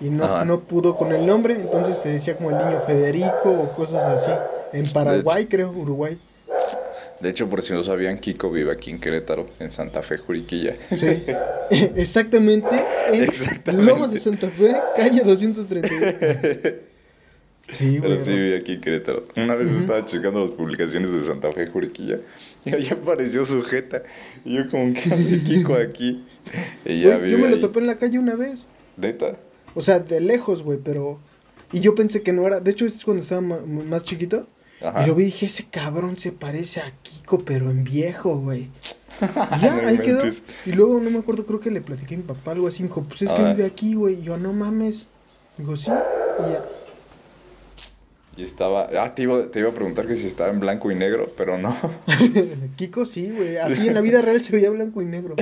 [0.00, 0.44] y no, Ajá.
[0.44, 4.30] no pudo con el nombre, entonces se decía como el niño Federico o cosas así.
[4.72, 6.18] En Paraguay, creo, Uruguay.
[7.20, 10.74] De hecho, por si no sabían, Kiko vive aquí en Querétaro, en Santa Fe, Juriquilla.
[10.90, 11.24] Sí.
[11.96, 12.68] Exactamente
[13.12, 13.92] en Exactamente.
[13.92, 16.80] Lomas de Santa Fe, calle 231.
[17.72, 19.24] Sí, Pero sí vive aquí en Querétaro.
[19.36, 22.18] Una vez estaba checando las publicaciones de Santa Fe, Juriquilla,
[22.64, 24.02] y ahí apareció su jeta.
[24.44, 26.22] Y yo, como, ¿qué hace Kiko aquí?
[26.84, 28.66] Y ya Güey, yo me lo topé en la calle una vez.
[28.96, 29.36] ¿Neta?
[29.74, 31.20] O sea, de lejos, güey, pero...
[31.72, 32.58] Y yo pensé que no era...
[32.58, 34.46] De hecho, es cuando estaba más chiquito.
[34.82, 35.04] Ajá.
[35.04, 38.62] Y lo vi y dije, ese cabrón se parece a Kiko, pero en viejo, güey.
[38.62, 40.18] Y ya, No ahí quedó.
[40.66, 42.82] Y luego, no me acuerdo, creo que le platiqué a mi papá algo así.
[42.82, 44.18] Me dijo, pues es que vive aquí, güey.
[44.18, 45.06] Y yo, no mames.
[45.56, 45.90] Digo, sí.
[45.90, 46.64] Y ya.
[48.36, 48.88] Y estaba.
[48.98, 51.58] Ah, te iba, te iba a preguntar que si estaba en blanco y negro, pero
[51.58, 51.76] no.
[52.76, 53.58] Kiko sí, güey.
[53.58, 55.36] Así en la vida real se veía blanco y negro.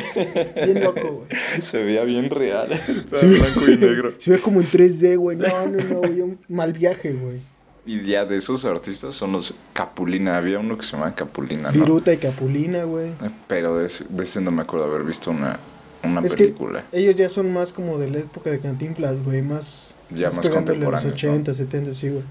[0.56, 1.28] Bien loco, güey.
[1.62, 2.72] Se veía bien real.
[2.88, 4.12] Estaba en blanco y negro.
[4.18, 5.36] Se ve como en 3D, güey.
[5.36, 6.20] No, no, no, güey.
[6.20, 7.38] Un mal viaje, güey.
[7.86, 10.36] Y ya de esos artistas son los Capulina.
[10.36, 11.80] Había uno que se llamaba Capulina, ¿no?
[11.84, 13.12] Viruta y Capulina, güey.
[13.46, 15.58] Pero de ese, de ese no me acuerdo haber visto una,
[16.02, 16.84] una Es que película.
[16.92, 19.42] ellos ya son más como de la época de Cantinflas, güey.
[19.42, 19.94] Más.
[20.10, 22.24] Ya más pegándole a los contemporáneos, 80, 70, sí, güey.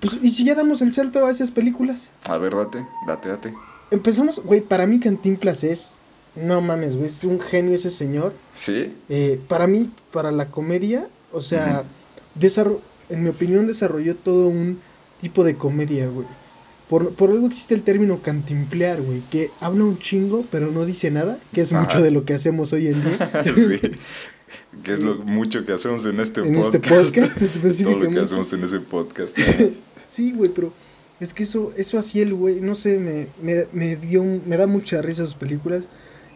[0.00, 2.08] Pues, ¿y si ya damos el salto a esas películas?
[2.28, 3.54] A ver, date, date, date.
[3.90, 5.92] Empezamos, güey, para mí Cantinflas es.
[6.36, 8.32] No mames, güey, es un genio ese señor.
[8.54, 8.94] ¿Sí?
[9.08, 11.82] Eh, para mí, para la comedia, o sea,
[13.08, 14.78] en mi opinión, desarrolló todo un
[15.20, 16.26] tipo de comedia, güey.
[16.88, 21.10] Por, por algo existe el término cantimplear, güey, que habla un chingo, pero no dice
[21.10, 21.82] nada, que es Ajá.
[21.82, 23.44] mucho de lo que hacemos hoy en día.
[23.54, 23.80] sí.
[24.82, 26.74] Que es lo mucho que hacemos en este En podcast.
[26.76, 28.20] este podcast, Todo lo que específicamente.
[28.20, 29.36] hacemos en ese podcast.
[30.18, 30.72] Sí, güey, pero
[31.20, 34.66] es que eso, eso hacía el güey, no sé, me, me, me dio, me da
[34.66, 35.84] mucha risa sus películas.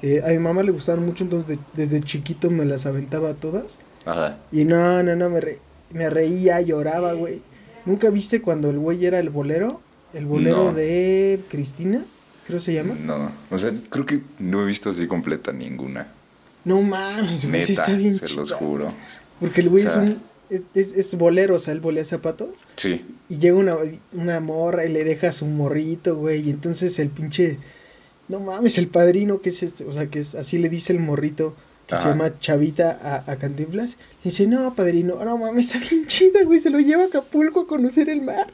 [0.03, 3.79] Eh, a mi mamá le gustaron mucho, entonces de- desde chiquito me las aventaba todas.
[4.05, 4.39] Ajá.
[4.53, 5.59] Y no, no, no, me, re-
[5.93, 7.41] me reía, lloraba, güey.
[7.87, 9.81] ¿Nunca viste cuando el güey era el bolero?
[10.15, 10.73] El bolero No.
[10.75, 12.05] de Cristina,
[12.47, 12.95] creo se llama.
[13.05, 16.07] No, o sea, creo que no he visto así completa ninguna.
[16.65, 18.87] No mames, güey, sí Neta, está bien se los juro.
[19.41, 20.23] Porque el güey O sea- es un...
[20.75, 22.51] Es, es- bolero, o sea, él bolea zapatos.
[22.77, 23.05] Sí.
[23.29, 23.77] Y llega una,
[24.13, 26.47] una morra y le deja su morrito, güey.
[26.47, 27.59] Y entonces el pinche.
[28.29, 29.85] No mames, el padrino, que es este.
[29.85, 31.55] O sea, que es así le dice el morrito,
[31.87, 33.97] que se llama Chavita a, a Cantinflas.
[34.25, 36.61] Y dice, no, padrino, no mames, está bien chida, güey.
[36.61, 38.47] Se lo lleva a Acapulco a conocer el mar.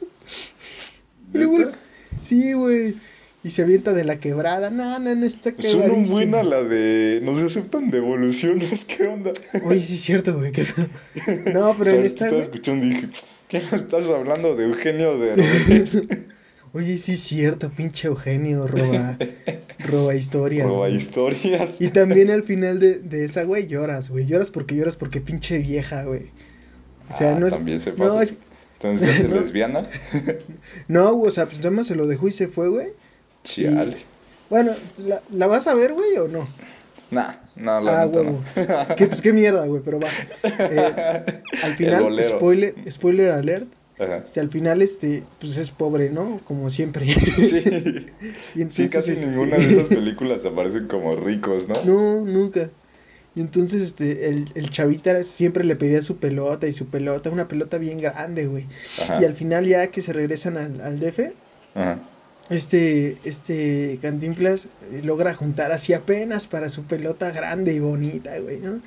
[1.33, 1.77] Y luego- ¿Neta?
[2.19, 2.95] sí, güey.
[3.43, 4.69] Y se avienta de la quebrada.
[4.69, 6.11] No, no, no, está Es una quebradísimo.
[6.15, 7.21] buena la de.
[7.23, 9.31] No se aceptan devoluciones, ¿qué onda?
[9.63, 10.51] Oye, sí es cierto, güey.
[11.53, 12.25] No, pero O sea, en esta.
[12.25, 13.07] estaba escuchando y dije,
[13.47, 15.35] ¿qué no estás hablando de Eugenio de?
[16.73, 19.17] Oye, sí es cierto, pinche Eugenio, roba,
[19.87, 20.67] roba historias.
[20.67, 20.97] Roba güey.
[20.97, 21.81] historias.
[21.81, 24.25] Y también al final de, de esa, güey, lloras, güey.
[24.25, 26.23] Lloras porque lloras porque pinche vieja, güey.
[27.09, 27.53] O sea, Ah, no es.
[27.53, 28.21] También se no, pasa.
[28.21, 28.35] es-
[28.75, 29.35] Entonces No.
[29.39, 29.89] lesbiana.
[30.87, 32.87] no, güey, o sea, pues nada más se lo dejó y se fue, güey.
[33.43, 33.97] Chiale.
[34.49, 36.47] Bueno, ¿la, la vas a ver, güey, o no?
[37.11, 38.95] Nah, no, la ah, neta no.
[38.95, 40.07] ¿Qué, pues qué mierda, güey, pero va.
[40.43, 41.23] Eh,
[41.63, 43.65] al final, spoiler, spoiler alert.
[43.99, 44.17] Ajá.
[44.17, 46.39] Este, al final, este, pues es pobre, ¿no?
[46.45, 47.07] Como siempre.
[47.43, 47.63] Sí.
[48.55, 51.75] Y entonces, Sí, casi este- ninguna de esas películas aparecen como ricos, ¿no?
[51.85, 52.69] No, nunca.
[53.35, 57.47] Y entonces este, el, el chavita siempre le pedía su pelota y su pelota, una
[57.47, 58.65] pelota bien grande, güey.
[59.01, 59.21] Ajá.
[59.21, 61.19] Y al final ya que se regresan al, al DF,
[61.75, 61.99] Ajá.
[62.49, 68.57] Este, este Cantinflas eh, logra juntar así apenas para su pelota grande y bonita, güey,
[68.59, 68.79] ¿no?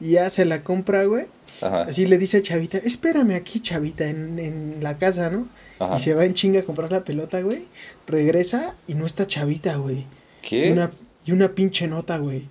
[0.00, 1.26] Y ya se la compra, güey.
[1.60, 1.82] Ajá.
[1.82, 5.46] Así le dice a Chavita, espérame aquí, Chavita, en, en la casa, ¿no?
[5.78, 5.96] Ajá.
[5.96, 7.64] Y se va en chinga a comprar la pelota, güey.
[8.06, 10.04] Regresa y no está Chavita, güey.
[10.42, 10.68] ¿Qué?
[10.68, 10.90] Y una,
[11.24, 12.48] y una pinche nota, güey.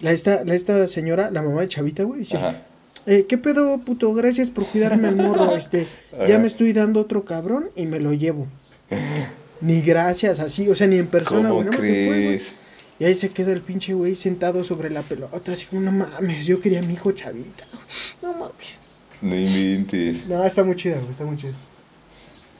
[0.00, 2.62] La esta, la esta señora, la mamá de Chavita, güey, dice, Ajá.
[3.06, 4.12] eh, ¿qué pedo, puto?
[4.14, 5.86] Gracias por cuidarme al morro, este.
[6.28, 8.46] Ya me estoy dando otro cabrón y me lo llevo.
[9.60, 12.26] Ni gracias, así, o sea, ni en persona, ¿Cómo güey, se fue, güey.
[12.26, 12.54] crees?
[12.98, 16.46] Y ahí se queda el pinche güey sentado sobre la pelota, así como, no mames,
[16.46, 17.64] yo quería a mi hijo Chavita.
[18.22, 18.78] No mames.
[19.22, 20.26] No inventes.
[20.26, 21.52] No, está muy chida, güey, está muy chida.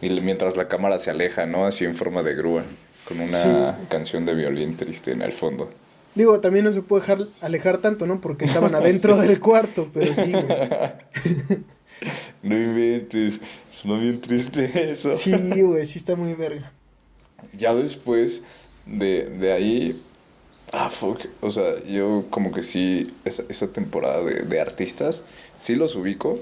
[0.00, 1.66] Y mientras la cámara se aleja, ¿no?
[1.66, 2.64] Así en forma de grúa.
[3.06, 5.68] Con una canción de violín triste en el fondo.
[6.14, 8.20] Digo, también no se puede dejar alejar tanto, ¿no?
[8.20, 10.44] Porque estaban adentro del cuarto, pero sí, güey.
[12.42, 13.40] No inventes.
[13.70, 15.16] Suena bien triste eso.
[15.16, 16.72] Sí, güey, sí está muy verga.
[17.52, 18.44] Ya después
[18.86, 20.02] de, de ahí,
[20.72, 25.24] ah, fuck, o sea, yo como que sí, esa, esa temporada de, de artistas,
[25.56, 26.38] sí los ubico,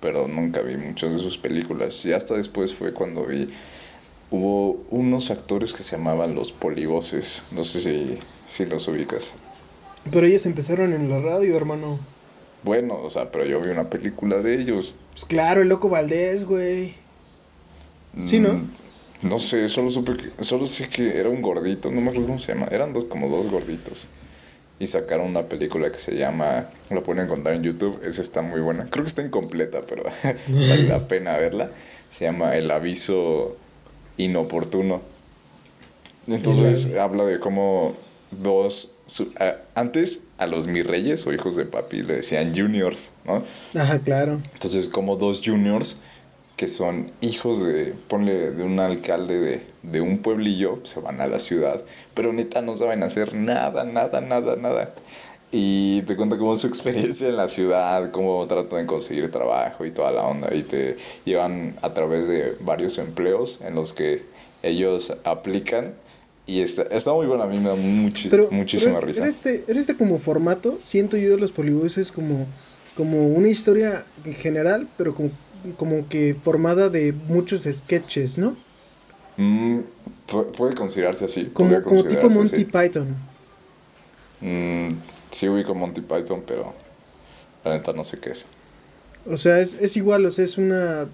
[0.00, 2.04] pero nunca vi muchas de sus películas.
[2.04, 3.48] Y hasta después fue cuando vi,
[4.30, 9.34] hubo unos actores que se llamaban los polivoces, no sé si, si los ubicas.
[10.10, 11.98] Pero ellos empezaron en la radio, hermano.
[12.62, 14.94] Bueno, o sea, pero yo vi una película de ellos.
[15.12, 16.94] Pues claro, el loco Valdés, güey.
[18.24, 18.60] Sí, ¿no?
[19.22, 22.38] No sé, solo supe que, solo sé que era un gordito, no me acuerdo cómo
[22.38, 24.08] se llama, eran dos, como dos gorditos.
[24.78, 28.60] Y sacaron una película que se llama, lo pueden encontrar en YouTube, esa está muy
[28.60, 28.86] buena.
[28.88, 30.04] Creo que está incompleta, pero
[30.48, 31.70] vale la pena verla.
[32.08, 33.56] Se llama El aviso
[34.16, 35.02] inoportuno.
[36.26, 37.94] Entonces habla de cómo
[38.30, 43.10] dos, su- a- antes a los mis reyes o hijos de papi le decían juniors,
[43.26, 43.42] ¿no?
[43.78, 44.40] Ajá, claro.
[44.54, 45.96] Entonces, como dos juniors
[46.60, 51.26] que son hijos de, ponle, de un alcalde de, de un pueblillo, se van a
[51.26, 51.80] la ciudad,
[52.12, 54.90] pero neta no saben hacer nada, nada, nada, nada.
[55.52, 59.86] Y te cuenta cómo es su experiencia en la ciudad, cómo tratan de conseguir trabajo
[59.86, 60.54] y toda la onda.
[60.54, 64.22] Y te llevan a través de varios empleos en los que
[64.62, 65.94] ellos aplican.
[66.46, 69.22] Y está, está muy bueno, a mí me da muchi- Pero, muchísima pero risa.
[69.22, 72.44] Era este, era este como formato, siento yo de los polibuses como,
[72.98, 75.30] como una historia en general, pero como,
[75.76, 78.56] como que formada de muchos sketches, ¿no?
[79.36, 79.80] Mm,
[80.28, 81.46] pu- puede considerarse así.
[81.52, 82.64] Como, como tipo Monty así.
[82.64, 83.16] Python.
[84.40, 84.94] Mm,
[85.30, 86.72] sí ubico Monty Python, pero
[87.64, 88.46] la neta no sé qué es.
[89.26, 91.06] O sea, es, es igual, o sea, es una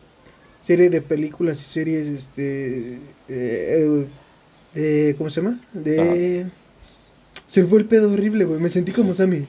[0.61, 4.07] serie de películas y series, este, eh, eh,
[4.75, 5.61] eh, ¿cómo se llama?
[5.73, 6.47] De...
[7.49, 9.47] Se fue el pedo horrible, güey, me sentí como Sammy.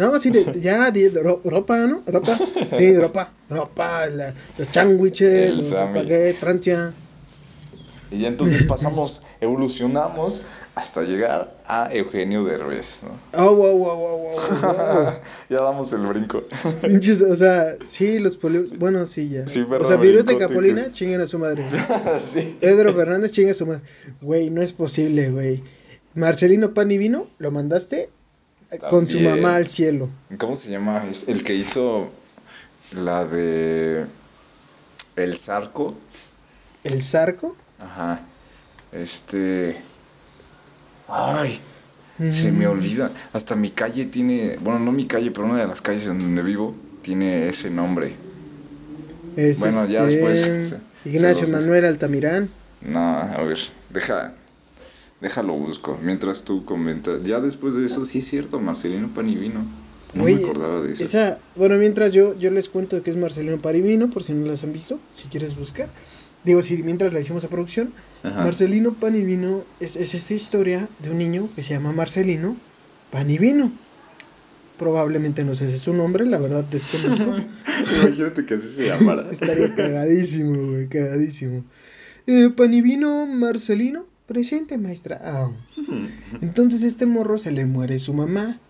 [0.00, 2.02] No, sí, de, ya, de, de ro- ropa, ¿no?
[2.06, 2.34] Ropa,
[2.78, 6.92] sí, ropa, ropa, la, los sándwiches, El los Francia.
[8.10, 13.10] Y ya entonces pasamos, evolucionamos hasta llegar a Eugenio Derbez, ¿no?
[13.44, 15.12] Oh, wow, wow, wow, wow, wow.
[15.50, 16.42] ya damos el brinco.
[16.80, 18.58] Pinches, o sea, sí, los poli...
[18.78, 19.46] Bueno, sí, ya.
[19.46, 21.64] Sí, o perro sea, Biblioteca brincote, Polina, que es- chinguen a su madre.
[22.18, 22.56] sí.
[22.60, 23.82] Pedro Fernández, chinga a su madre.
[24.22, 25.62] Güey, no es posible, güey.
[26.14, 28.08] Marcelino Pan y Vino, lo mandaste
[28.88, 30.08] con su mamá al cielo.
[30.38, 31.04] ¿Cómo se llama?
[31.10, 32.10] Es el que hizo
[32.96, 34.04] la de
[35.16, 35.96] El Zarco.
[36.84, 37.56] El Zarco.
[37.78, 38.20] Ajá.
[38.92, 39.76] Este.
[41.08, 41.60] Ay.
[42.30, 43.10] Se me olvida.
[43.32, 44.56] Hasta mi calle tiene.
[44.60, 48.14] Bueno, no mi calle, pero una de las calles en donde vivo tiene ese nombre.
[49.36, 52.50] Es Bueno, ya este, después se- se Ignacio Manuel Altamirán.
[52.82, 54.32] No, a ver, deja.
[55.20, 55.98] Déjalo busco.
[56.02, 57.24] Mientras tú comentas.
[57.24, 59.64] Ya después de eso, sí es cierto, Marcelino Panivino.
[60.14, 61.04] No Güey, me acordaba de eso.
[61.04, 64.64] Esa, bueno, mientras yo, yo les cuento que es Marcelino Panivino, por si no las
[64.64, 65.88] han visto, si quieres buscar.
[66.44, 68.42] Digo, si mientras la hicimos a producción, Ajá.
[68.44, 72.56] Marcelino Panivino es, es esta historia de un niño que se llama Marcelino
[73.10, 73.70] Panivino.
[74.78, 77.36] Probablemente no sé si es su nombre, la verdad desconozco.
[78.02, 79.30] Imagínate que así se llamara.
[79.30, 81.62] Estaría cagadísimo, güey, cagadísimo.
[82.26, 85.20] Eh, Panivino Marcelino, presente, maestra.
[85.24, 85.50] Ah.
[86.40, 88.60] Entonces este morro se le muere su mamá.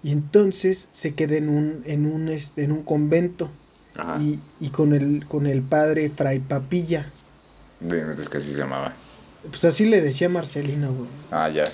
[0.00, 3.50] Y entonces se queda en un, en un, este, en un convento.
[3.96, 4.22] Ajá.
[4.22, 7.10] Y, y con el, con el padre Fray Papilla.
[7.80, 8.92] Dime, es que así se llamaba.
[9.50, 11.08] Pues así le decía Marcelino, güey.
[11.32, 11.64] Ah, ya.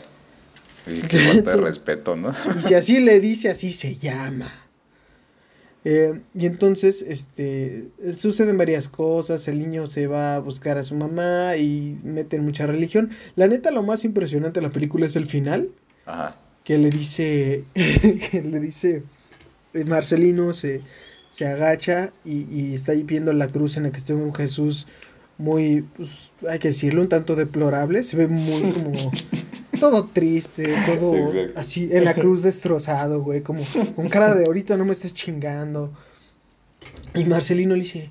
[1.09, 2.31] Qué falta de respeto, ¿no?
[2.31, 4.51] Y si así le dice, así se llama.
[5.85, 10.95] Eh, y entonces, este, suceden varias cosas, el niño se va a buscar a su
[10.95, 13.11] mamá y meten mucha religión.
[13.37, 15.69] La neta, lo más impresionante de la película es el final,
[16.07, 16.37] Ajá.
[16.65, 19.03] que le dice, que le dice,
[19.75, 20.81] eh, Marcelino se,
[21.31, 24.87] se agacha y, y está ahí viendo la cruz en la que está un Jesús
[25.39, 28.93] muy, pues, hay que decirlo, un tanto deplorable, se ve muy como
[29.79, 31.61] todo triste, todo Exacto.
[31.61, 33.63] así, en la cruz destrozado, güey, como
[33.95, 35.91] con cara de ahorita no me estés chingando.
[37.15, 38.11] Y Marcelino le dice,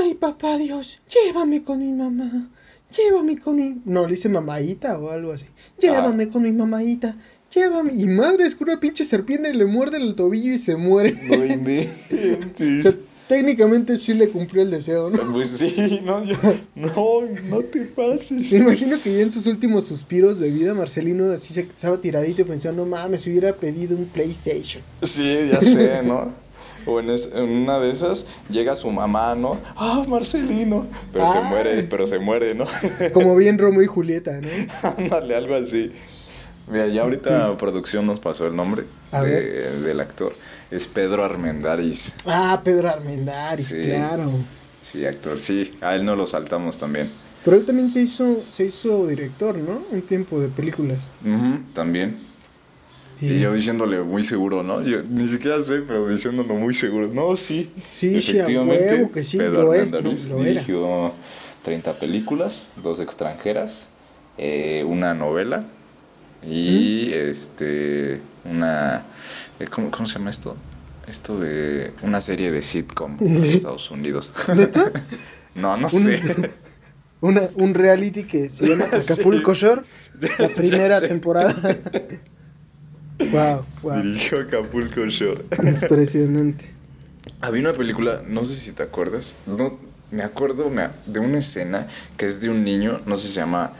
[0.00, 2.48] ay, papá Dios, llévame con mi mamá,
[2.96, 3.82] llévame con mi...
[3.84, 5.46] No, le dice mamáita o algo así,
[5.80, 7.16] llévame con mi mamáita,
[7.54, 7.92] llévame.
[7.94, 11.12] Y madre, es que una pinche serpiente le muerde el tobillo y se muere.
[11.12, 12.92] No.
[13.36, 15.32] técnicamente sí le cumplió el deseo, ¿no?
[15.32, 16.36] Pues sí, no, yo,
[16.74, 18.52] no, no te pases.
[18.52, 22.42] Me imagino que ya en sus últimos suspiros de vida, Marcelino así se estaba tiradito
[22.42, 24.82] y pensó, no mames, hubiera pedido un PlayStation.
[25.02, 26.30] Sí, ya sé, ¿no?
[26.84, 29.56] O en, es- en una de esas llega su mamá, ¿no?
[29.76, 30.86] Ah, Marcelino.
[31.12, 31.42] Pero se Ah.
[31.48, 32.66] muere, pero se muere, ¿no?
[33.14, 34.48] Como bien Romeo y Julieta, ¿no?
[34.98, 35.90] Ándale, algo así.
[36.70, 40.32] Mira, ya ahorita producción nos pasó el nombre de- del actor.
[40.72, 42.14] Es Pedro Armendáriz.
[42.24, 43.74] Ah, Pedro Armendáriz, Sí.
[43.84, 44.30] claro.
[44.80, 45.70] Sí, actor, sí.
[45.82, 47.08] A él no lo saltamos también.
[47.44, 49.82] Pero él también se hizo, se hizo director, ¿no?
[49.92, 50.98] Un tiempo de películas.
[51.74, 52.16] También.
[53.20, 54.82] Y yo diciéndole muy seguro, ¿no?
[54.82, 57.08] Yo ni siquiera sé, pero diciéndolo muy seguro.
[57.12, 57.70] No, sí.
[57.88, 61.12] Sí, sí, a huevo que sí, Pedro lo es, Armendáriz lo dirigió
[61.64, 63.84] 30 películas, dos extranjeras,
[64.38, 65.64] eh, una novela
[66.44, 69.02] y este una
[69.60, 70.56] eh, ¿cómo, cómo se llama esto?
[71.06, 74.32] Esto de una serie de sitcom de Estados Unidos.
[75.54, 76.20] no, no sé.
[77.20, 79.82] Una, un reality que se llama Acapulco Shore,
[80.38, 81.54] la primera temporada.
[83.30, 84.02] wow, wow.
[84.02, 85.44] Dirigió Acapulco Shore.
[85.62, 86.68] Impresionante.
[87.40, 89.78] Había una película, no sé si te acuerdas, no,
[90.10, 90.68] me acuerdo
[91.06, 93.72] de una escena que es de un niño, no sé si se llama...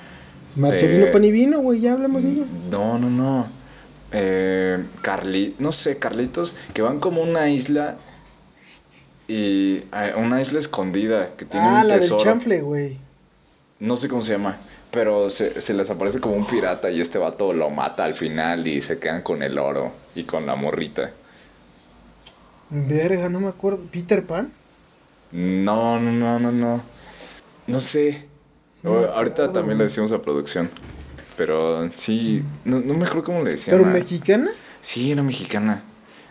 [0.57, 2.45] Marcelino eh, Panivino, güey, ya hablamos de ello.
[2.71, 3.47] No, no, no.
[4.13, 7.97] Eh, Carli, no sé, Carlitos, que van como una isla
[9.29, 12.23] y a una isla escondida que tiene Ah, un la del tesoro.
[12.23, 12.99] chanfle, güey.
[13.81, 14.57] No sé cómo se llama,
[14.91, 18.67] pero se, se les aparece como un pirata y este vato lo mata al final
[18.67, 21.11] y se quedan con el oro y con la morrita.
[22.71, 23.81] Verga, no me acuerdo.
[23.91, 24.53] ¿Peter Pan?
[25.33, 26.83] No, no, no, no, no.
[27.67, 28.29] No sé.
[28.85, 30.69] Ahorita también le decimos a producción.
[31.37, 33.77] Pero sí, no, no me acuerdo cómo le decían.
[33.79, 34.51] ¿Pero mexicana?
[34.81, 35.83] Sí, era mexicana.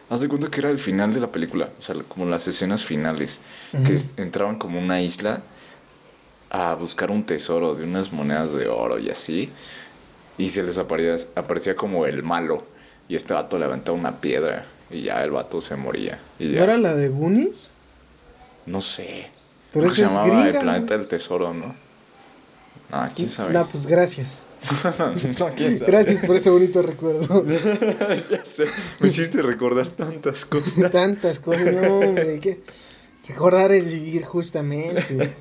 [0.10, 1.70] Haz de cuenta que era el final de la película.
[1.80, 3.40] O sea, como las escenas finales.
[3.86, 5.42] Que entraban como una isla
[6.50, 9.50] a buscar un tesoro de unas monedas de oro y así.
[10.38, 12.62] Y se les aparecía, aparecía como el malo.
[13.08, 14.66] Y este vato levantaba una piedra.
[14.90, 16.20] Y ya el vato se moría.
[16.38, 16.64] Y ¿No ya.
[16.66, 17.72] era la de Goonies?
[18.66, 19.30] No sé.
[19.72, 21.74] Pero Creo que se llamaba gringa, El Planeta del Tesoro, ¿no?
[22.92, 23.54] Ah, quién sabe.
[23.54, 24.44] No, pues gracias.
[25.40, 25.50] no.
[25.88, 27.46] Gracias por ese bonito recuerdo.
[28.32, 28.66] ya sé.
[29.00, 30.92] Me hiciste recordar tantas cosas.
[30.92, 32.60] Tantas cosas, no, hombre,
[33.28, 35.36] recordar es vivir justamente.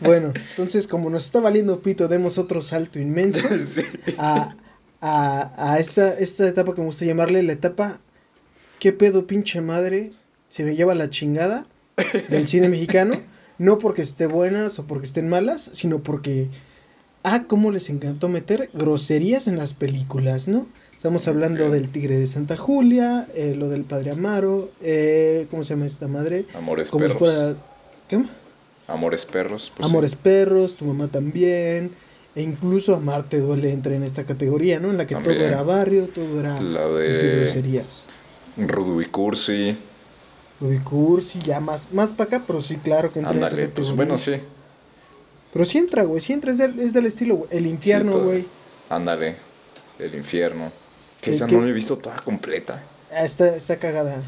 [0.00, 3.82] Bueno, entonces como nos está valiendo pito, demos otro salto inmenso Sí.
[4.18, 4.54] a,
[5.00, 8.00] a, a esta, esta etapa que me gusta llamarle la etapa
[8.84, 10.12] ¿Qué pedo pinche madre?
[10.50, 11.64] Se me lleva la chingada
[12.28, 13.14] del cine mexicano.
[13.56, 16.50] No porque esté buenas o porque estén malas, sino porque...
[17.26, 20.66] Ah, cómo les encantó meter groserías en las películas, ¿no?
[20.94, 25.70] Estamos hablando del Tigre de Santa Julia, eh, lo del Padre Amaro, eh, ¿cómo se
[25.74, 26.44] llama esta madre?
[26.54, 27.18] Amores Como perros.
[27.18, 27.54] fuera...
[28.08, 28.22] ¿Qué?
[28.88, 29.72] Amores perros.
[29.74, 31.90] pues Amores perros, tu mamá también.
[32.36, 34.90] E incluso Amarte duele entra en esta categoría, ¿no?
[34.90, 35.36] En la que También.
[35.36, 38.04] todo era barrio, todo era La de- decir groserías.
[38.56, 38.66] sí.
[38.66, 39.76] Rudo y Cursi.
[40.60, 43.68] De Cursi, ya más, más para acá, pero sí, claro que entra en esa Ándale,
[43.68, 43.96] pues categoría.
[43.96, 44.32] bueno, sí.
[45.54, 47.48] Pero sí entra, güey, sí entra, es del, es del estilo, güey.
[47.52, 48.44] El infierno, Sí, güey.
[48.90, 49.36] Ándale.
[49.98, 50.70] El infierno.
[51.22, 52.82] Que ¿Qué- esa no la he visto toda completa.
[53.12, 54.20] Ah, está, está cagada.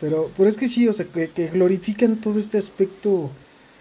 [0.00, 3.30] Pero, pero es que sí, o sea, que, que glorifican todo este aspecto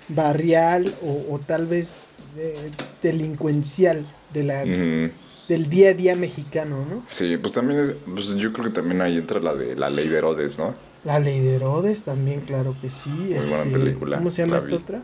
[0.10, 1.94] barrial o, o tal vez
[2.38, 7.04] eh, delincuencial de la, del día a día mexicano, ¿no?
[7.08, 10.08] Sí, pues también es, pues yo creo que también ahí entra la de la ley
[10.10, 10.74] de Herodes, ¿no?
[11.04, 13.10] La ley de Herodes también, claro que sí.
[13.10, 14.76] Muy buena película, ¿Cómo se llama la esta vi.
[14.76, 15.04] otra?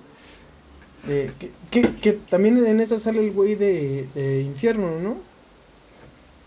[1.08, 5.18] Eh, que, que, que también en esa sale el güey de, de infierno, ¿no?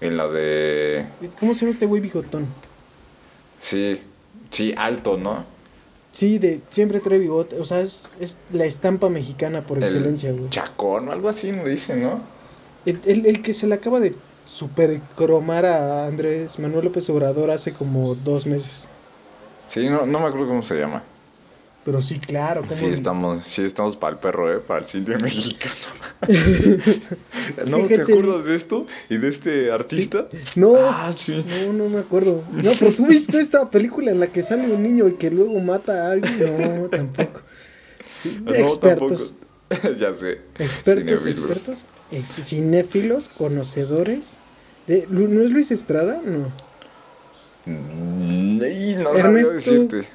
[0.01, 1.07] En la de.
[1.41, 2.47] ¿Cómo se llama este güey bigotón?
[3.59, 4.03] Sí,
[4.51, 5.45] sí, alto, ¿no?
[6.11, 10.33] Sí, de siempre trae bigote, o sea, es, es la estampa mexicana por El excelencia,
[10.33, 10.51] güey.
[10.51, 12.21] Chacón o algo así, no dicen, ¿no?
[12.85, 17.73] El, el, el que se le acaba de supercromar a Andrés Manuel López Obrador hace
[17.73, 18.87] como dos meses.
[19.67, 21.03] Sí, no, no me acuerdo cómo se llama.
[21.85, 22.61] Pero sí, claro.
[22.63, 24.61] ¿cómo Sí, estamos, sí estamos para el perro, ¿eh?
[24.61, 25.75] Para el cine mexicano.
[27.67, 28.87] ¿No te acuerdas de esto?
[29.09, 30.27] ¿Y de este artista?
[30.57, 31.45] No, Ah, sí.
[31.67, 32.45] no, no me acuerdo.
[32.53, 35.59] No, pero tú viste esta película en la que sale un niño y que luego
[35.61, 36.83] mata a alguien.
[36.83, 37.41] No, tampoco.
[38.45, 39.35] No, expertos.
[39.71, 39.97] tampoco.
[39.99, 40.39] ya sé.
[40.61, 41.51] Expertos, Cinéfilos.
[41.51, 41.79] expertos.
[42.13, 44.35] ex- cinéfilos, conocedores.
[44.87, 46.21] de- ¿No es Luis Estrada?
[46.25, 46.53] No.
[47.67, 50.09] Mm, Y no sabía Ernesto- decirte.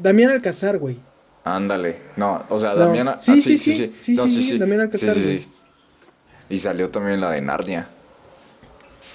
[0.00, 0.98] Damián Alcázar, güey.
[1.44, 2.00] Ándale.
[2.16, 2.74] No, o sea.
[2.74, 3.08] Damián.
[3.08, 3.94] ah, Sí, sí, sí.
[3.98, 5.48] Sí, No, sí, sí, Damián Alcázar, Sí, sí.
[6.50, 7.88] Y salió también la de Narnia.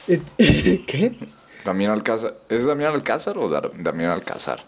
[0.07, 0.35] Et-
[0.87, 1.17] ¿Qué?
[1.65, 2.33] Damián Alcázar.
[2.49, 4.59] ¿Es Damián Alcázar o Damián Alcázar?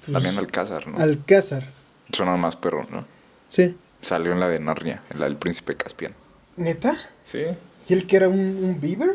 [0.00, 0.98] Pues, Damián Alcázar, ¿no?
[0.98, 1.64] Alcázar.
[2.12, 3.04] Suena más perro, ¿no?
[3.48, 3.74] Sí.
[4.02, 6.14] Salió en la de Narnia, en la del príncipe Caspian.
[6.56, 6.96] ¿Neta?
[7.24, 7.42] Sí.
[7.88, 9.10] ¿Y el que era un, un beaver?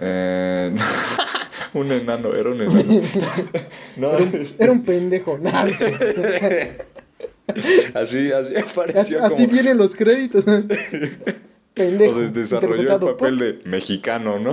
[0.00, 0.74] Eh,
[1.74, 2.82] un enano, era un enano.
[3.96, 5.38] no, Era un, este, era un pendejo.
[5.38, 5.62] Nah,
[7.94, 9.48] así, así así, parecía así como.
[9.52, 10.44] vienen los créditos.
[11.74, 12.18] pendejo.
[12.20, 14.50] Des- desarrolló el interpretado por- papel de mexicano, ¿no?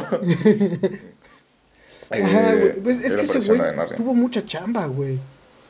[2.10, 2.74] Ajá, Eh, güey.
[2.84, 3.62] Pues es que ese güey
[3.98, 5.18] tuvo mucha chamba, güey.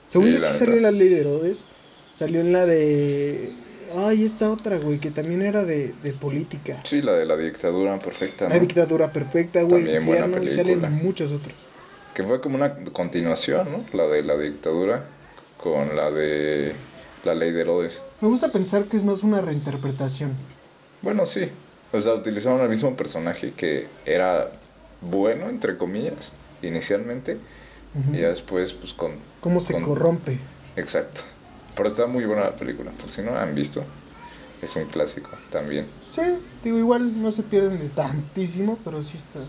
[0.09, 1.65] Según Sí, yo sí salió en la ley de Herodes.
[2.13, 3.49] Salió en la de.
[3.95, 6.79] Ay, esta otra, güey, que también era de, de política.
[6.83, 8.61] Sí, la de la dictadura perfecta, La ¿no?
[8.61, 9.83] dictadura perfecta, güey.
[9.83, 10.55] También buena y película.
[10.63, 11.55] salen muchas otras.
[12.13, 13.79] Que fue como una continuación, ¿no?
[13.97, 15.03] La de la dictadura
[15.57, 16.73] con la de
[17.25, 18.01] la ley de Herodes.
[18.21, 20.31] Me gusta pensar que es más una reinterpretación.
[21.01, 21.49] Bueno, sí.
[21.91, 24.49] O sea, utilizaron al mismo personaje que era
[25.01, 26.31] bueno, entre comillas,
[26.61, 27.37] inicialmente.
[28.11, 29.11] Y ya después, pues con...
[29.41, 30.39] Cómo se con- corrompe.
[30.75, 31.21] Exacto.
[31.75, 32.91] Pero está muy buena la película.
[32.91, 33.83] Por si no la han visto,
[34.61, 35.85] es un clásico también.
[36.11, 36.21] Sí,
[36.63, 39.39] digo, igual no se pierden de tantísimo, pero sí está.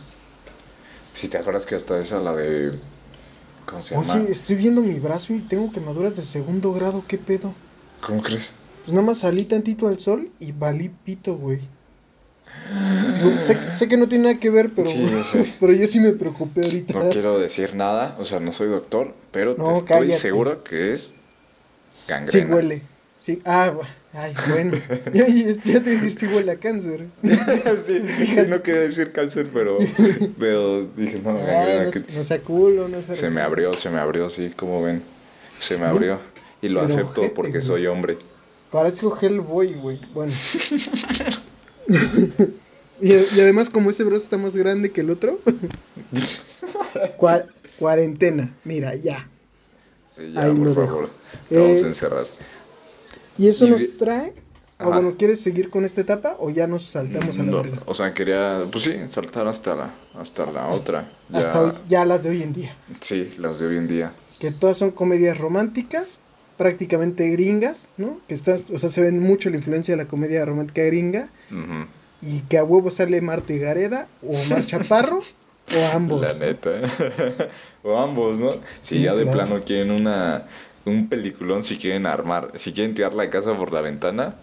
[1.12, 2.72] Si te acuerdas que hasta esa, la de...
[3.66, 4.14] ¿Cómo se llama?
[4.14, 7.54] Oye, estoy viendo mi brazo y tengo quemaduras de segundo grado, ¿qué pedo?
[8.06, 8.54] ¿Cómo crees?
[8.84, 11.60] Pues nada más salí tantito al sol y valí pito, güey.
[13.42, 15.54] Sé, sé que no tiene nada que ver, pero, Sí, yo sé.
[15.60, 16.98] pero yo sí me preocupé ahorita.
[16.98, 20.16] No quiero decir nada, o sea, no soy doctor, pero No, te estoy cállate.
[20.18, 21.14] seguro que es
[22.06, 22.54] Sí gangrena.
[22.54, 22.82] huele.
[23.18, 23.72] Sí, ah,
[24.12, 24.72] ay, bueno.
[25.14, 27.06] ya, te dije, sí huele a cáncer.
[27.22, 29.78] sí, sí, no quería decir cáncer, pero,
[30.38, 33.72] pero dije, no, Ay, gangrena, no, que no sea culo, no sea se me abrió,
[33.74, 35.02] se me abrió, sí, como ven,
[35.58, 36.18] se me abrió.
[36.60, 37.62] Y lo Pero acepto ojete, porque güey.
[37.62, 38.18] soy hombre.
[38.70, 40.00] Parezco Hellboy, güey.
[40.14, 40.32] Bueno.
[43.00, 45.38] y, y además, como ese brazo está más grande que el otro.
[47.18, 47.46] cua-
[47.78, 48.54] cuarentena.
[48.64, 49.28] Mira, ya.
[50.16, 51.08] Sí, ya, Ahí por lo favor,
[51.48, 52.26] te vamos Eh, a encerrar.
[53.38, 54.32] Y eso Y nos de- trae.
[54.80, 54.94] O Ajá.
[54.96, 58.12] bueno, ¿quieres seguir con esta etapa o ya nos saltamos a la No, o sea,
[58.12, 61.08] quería, pues sí, saltar hasta la, hasta la otra.
[61.30, 62.74] Ya, Hasta hoy, ya las de hoy en día.
[63.00, 64.12] Sí, las de hoy en día.
[64.40, 66.18] Que todas son comedias románticas,
[66.58, 68.18] prácticamente gringas, ¿no?
[68.26, 71.28] Que están, o sea, se ven mucho la influencia de la comedia romántica gringa.
[72.20, 75.20] Y que a huevo sale Marta y Gareda, o Omar Chaparro,
[75.72, 76.20] o ambos.
[76.20, 76.70] La neta.
[77.82, 78.52] o ambos, ¿no?
[78.82, 79.38] Si ya de claro.
[79.48, 80.42] plano quieren una
[80.84, 84.34] un peliculón, si quieren armar, si quieren tirar la casa por la ventana,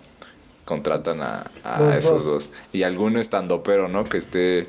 [0.66, 2.34] contratan a, a esos dos.
[2.34, 2.52] dos.
[2.74, 4.06] Y alguno estando pero, ¿no?
[4.06, 4.68] Que esté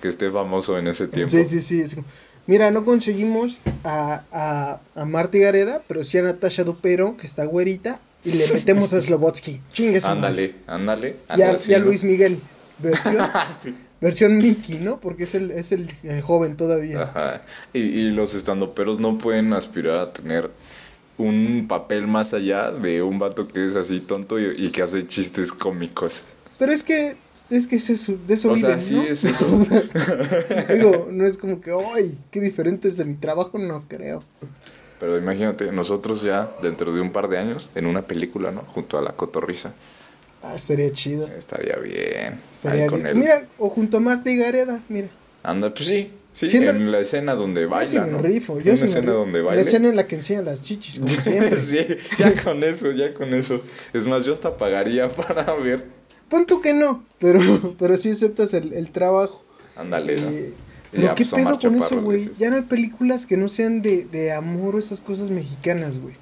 [0.00, 1.30] que esté famoso en ese tiempo.
[1.30, 1.96] Sí, sí, sí.
[2.46, 7.26] Mira, no conseguimos a, a, a Marta y Gareda, pero sí a Natasha Dupero, que
[7.26, 9.60] está güerita, y le metemos a Slobotsky.
[9.72, 10.00] Chingue.
[10.04, 11.16] Ándale, ándale.
[11.36, 11.74] Y.
[11.76, 12.38] Luis Miguel.
[12.78, 13.28] Versión,
[13.58, 13.74] Sí.
[14.00, 15.00] Versión Mickey, ¿no?
[15.00, 17.02] Porque es el, es el, el joven todavía.
[17.02, 17.42] Ajá.
[17.72, 20.50] Y, y los estandoperos no pueden aspirar a tener
[21.18, 25.06] un papel más allá de un vato que es así tonto y, y que hace
[25.06, 26.24] chistes cómicos.
[26.58, 27.14] Pero es que,
[27.50, 29.02] es que es eso, de eso O sea, sí ¿no?
[29.02, 29.46] es eso.
[30.74, 34.22] Digo, no es como que, ay, qué diferente es de mi trabajo, no creo.
[34.98, 38.60] Pero imagínate, nosotros ya dentro de un par de años, en una película, ¿no?
[38.60, 39.72] Junto a la cotorriza.
[40.42, 41.26] Ah, estaría chido.
[41.28, 42.40] Estaría bien.
[42.52, 43.08] Estaría Ahí con bien.
[43.14, 43.16] él.
[43.18, 45.08] Mira, o junto a Marta y Gareda, mira.
[45.42, 46.10] Anda, pues sí.
[46.32, 48.18] Sí, en la escena donde Yo baila, sí me ¿no?
[48.22, 49.12] rifo, yo sí me escena rifo.
[49.14, 49.62] donde La baila.
[49.62, 51.56] escena en la que enseña las chichis, como siempre.
[51.56, 51.78] sí,
[52.18, 53.60] ya con eso, ya con eso.
[53.92, 55.84] Es más, yo hasta pagaría para ver.
[56.28, 57.40] Pon tú que no, pero,
[57.78, 59.42] pero sí aceptas el, el trabajo.
[59.76, 60.28] Ándale, ¿no?
[60.30, 60.52] Eh,
[60.92, 62.30] pero ya, qué pues, pedo con eso, güey.
[62.38, 66.14] Ya no hay películas que no sean de, de amor o esas cosas mexicanas, güey.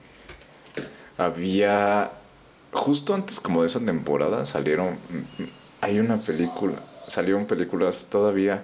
[1.19, 2.11] Había.
[2.73, 4.89] Justo antes, como de esa temporada, salieron.
[4.89, 5.43] mm,
[5.81, 6.75] Hay una película.
[7.07, 8.63] Salieron películas todavía.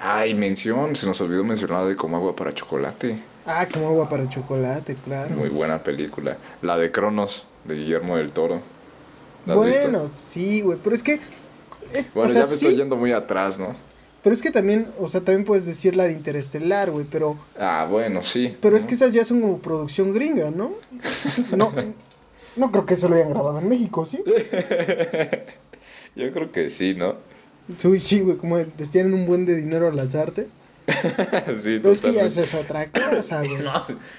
[0.00, 3.18] Ay, mención, se nos olvidó mencionar de Como Agua para Chocolate.
[3.46, 5.36] Ah, como agua para chocolate, claro.
[5.36, 6.36] Muy buena película.
[6.62, 8.60] La de Cronos, de Guillermo del Toro.
[9.46, 11.20] Bueno, sí, güey, pero es que...
[11.92, 13.68] es- Bueno, o sea, ya me sí, estoy yendo muy atrás, ¿no?
[14.24, 17.36] Pero es que también, o sea, también puedes decir la de Interestelar, güey, pero...
[17.60, 18.56] Ah, bueno, sí.
[18.60, 20.72] Pero es que esas ya son como producción gringa, ¿no?
[21.56, 21.72] No,
[22.56, 24.22] no creo que eso lo hayan grabado en México, ¿sí?
[26.16, 27.16] Yo creo que sí, ¿no?
[27.78, 30.56] Sí, sí, güey, como destinan un buen de dinero a las artes.
[30.86, 33.58] sí, Pero es que ya es otra cosa, güey.
[33.64, 33.72] No,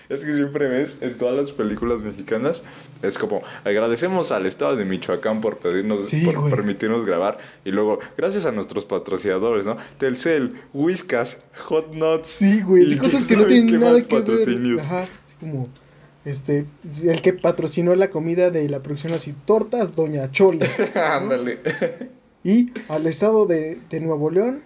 [0.09, 2.61] es que siempre ves en todas las películas mexicanas,
[3.01, 6.51] es como, agradecemos al estado de Michoacán por pedirnos, Sí, por güey.
[6.51, 9.77] permitirnos grabar, y luego, gracias a nuestros patrocinadores, ¿no?
[9.97, 12.27] Telcel, Whiskas, Hot Nuts.
[12.27, 14.79] Sí, güey, y cosas que no tienen nada que ver.
[14.81, 15.69] Ajá, así como,
[16.28, 16.65] este,
[17.03, 20.67] el que patrocinó la comida de la producción así, tortas Doña Chole.
[20.95, 21.59] Ándale.
[22.43, 24.63] y al estado de, de Nuevo León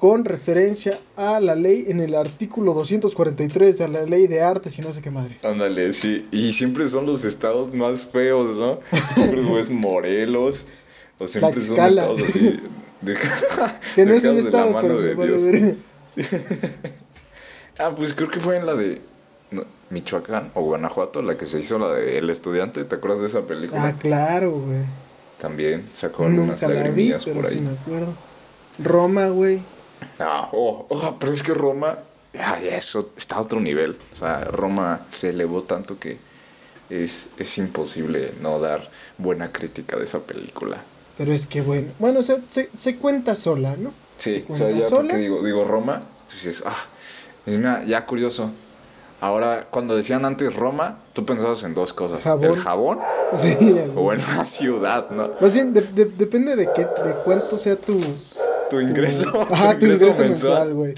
[0.00, 4.80] con referencia a la ley en el artículo 243 de la ley de artes y
[4.80, 5.36] no sé qué madre.
[5.42, 6.26] Ándale, sí.
[6.32, 8.80] Y siempre son los estados más feos, ¿no?
[9.14, 10.64] Siempre es Morelos.
[11.18, 12.60] O siempre son estados así.
[13.02, 13.16] De,
[13.94, 15.76] Que no es un dejados de la estado, pero de Dios.
[17.78, 19.00] Ah, pues creo que fue en la de
[19.90, 22.84] Michoacán o Guanajuato, la que se hizo la de El Estudiante.
[22.84, 23.88] ¿Te acuerdas de esa película?
[23.88, 24.82] Ah, claro, güey.
[25.40, 27.60] También sacó algunas lagrimillas por sí ahí.
[27.60, 28.14] me acuerdo.
[28.78, 29.60] Roma, güey.
[30.18, 31.98] Ah, oh, oh, pero es que Roma,
[32.38, 33.96] ay, eso está a otro nivel.
[34.12, 36.18] O sea, Roma se elevó tanto que
[36.88, 38.88] es, es imposible no dar
[39.18, 40.76] buena crítica de esa película.
[41.18, 43.92] Pero es que bueno, bueno, o sea, se, se cuenta sola, ¿no?
[44.16, 46.76] Sí, Se o sea, cuenta ya porque digo, digo Roma, tú dices, ah,
[47.46, 48.52] es ya curioso.
[49.20, 52.22] Ahora, cuando decían antes Roma, tú pensabas en dos cosas.
[52.22, 52.44] Jabón.
[52.44, 52.98] El jabón
[53.36, 53.54] Sí,
[53.94, 55.30] o en una ciudad, ¿no?
[55.40, 58.00] Más bien, de- de- depende de qué, de cuánto sea tu,
[58.70, 60.74] Tu ingreso, Ajá, tu ingreso mensual, mensual.
[60.74, 60.94] güey.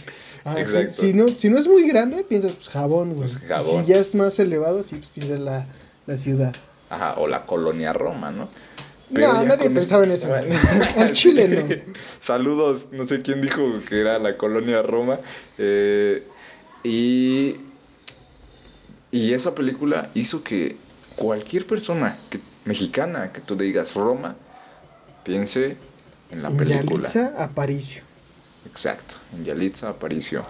[0.66, 0.88] Si-.
[0.94, 3.28] Si, no, si no es muy grande, piensas, pues jabón, güey.
[3.28, 3.84] Pues, jabón.
[3.86, 5.66] Si ya es más elevado, sí, pues piensas la,
[6.06, 6.52] la ciudad.
[6.90, 8.48] Ajá, o la colonia Roma, ¿no?
[9.10, 10.28] no, nadie pensaba en eso.
[10.96, 11.92] Al Chile no.
[12.20, 15.18] Saludos, no sé quién dijo que era la colonia Roma.
[15.58, 16.22] eh,
[16.84, 17.56] y,
[19.12, 20.76] y esa película hizo que
[21.16, 24.34] cualquier persona que, mexicana que tú le digas Roma
[25.22, 25.76] piense
[26.30, 27.08] en la película.
[27.08, 28.02] Yalitza Aparicio.
[28.66, 30.42] Exacto, en Yalitza Aparicio.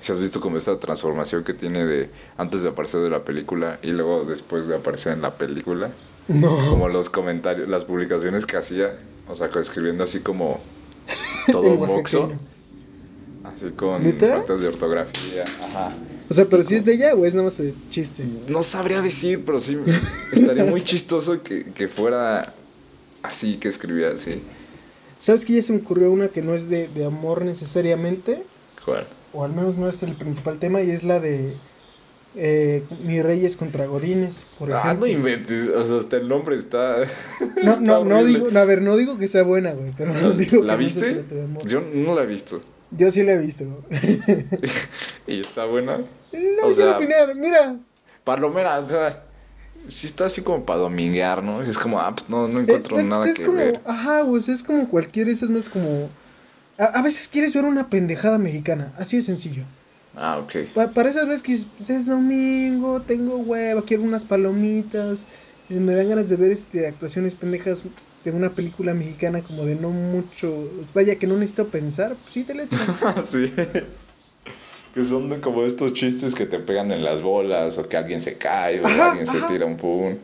[0.00, 3.78] Si has visto como esa transformación que tiene de antes de aparecer de la película
[3.82, 5.88] y luego después de aparecer en la película.
[6.26, 6.56] No.
[6.68, 10.58] Como los comentarios, las publicaciones que hacía, o sea, escribiendo así como
[11.46, 12.32] En todo moxo,
[13.44, 15.44] así con faltas de ortografía.
[15.44, 15.88] Ajá.
[16.28, 18.24] O sea, pero si es de ella o es nada más de chiste.
[18.48, 19.78] No sabría decir, pero sí
[20.32, 22.52] estaría muy chistoso que, que fuera
[23.22, 24.42] así, que escribía así.
[25.18, 28.42] ¿Sabes que ya se me ocurrió una que no es de, de amor necesariamente?
[28.84, 29.06] Joder.
[29.32, 31.52] O al menos no es el principal tema y es la de
[32.36, 35.06] eh, Mi Reyes contra Godines, por Ah, ejemplo.
[35.06, 36.96] no inventes, o sea, hasta el nombre está.
[37.64, 40.12] No, está no, no digo, no, a ver, no digo que sea buena, güey, pero
[40.12, 41.34] no digo ¿La que no se viste?
[41.34, 41.66] de amor.
[41.66, 42.60] Yo no la he visto.
[42.90, 43.64] Yo sí la he visto.
[45.26, 45.98] ¿Y está buena?
[46.60, 47.76] No O sea- opinar, mira.
[48.24, 49.22] Palomera, o sea,
[49.88, 51.62] sí está así como para dominguear, ¿no?
[51.62, 53.80] Es como, ah, pues no, no eh, encuentro pues, nada es que como, ver.
[53.86, 56.08] ajá, güey, es como cualquier esas más como...
[56.78, 59.62] A, a veces quieres ver una pendejada mexicana, así de sencillo.
[60.16, 60.68] Ah, ok.
[60.74, 65.26] Pa- para esas veces que pues, es domingo, tengo hueva, quiero unas palomitas,
[65.68, 67.82] y me dan ganas de ver este actuaciones pendejas
[68.24, 70.52] de una película mexicana como de no mucho,
[70.94, 72.66] vaya que no necesito pensar, pues sí te le
[73.24, 73.52] sí.
[74.96, 78.18] Que son de como estos chistes que te pegan en las bolas o que alguien
[78.20, 80.16] se cae o Ajá, alguien se tira un pum.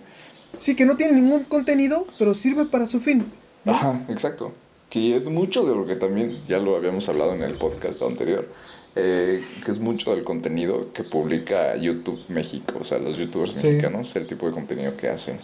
[0.56, 3.22] Sí, que no tiene ningún contenido, pero sirve para su fin.
[3.66, 4.52] Ajá, exacto.
[4.88, 8.48] Que es mucho de lo que también ya lo habíamos hablado en el podcast anterior.
[8.94, 13.66] eh, que es mucho del contenido que publica YouTube México, o sea, los youtubers Sí.
[13.66, 15.38] mexicanos, el tipo de contenido que hacen.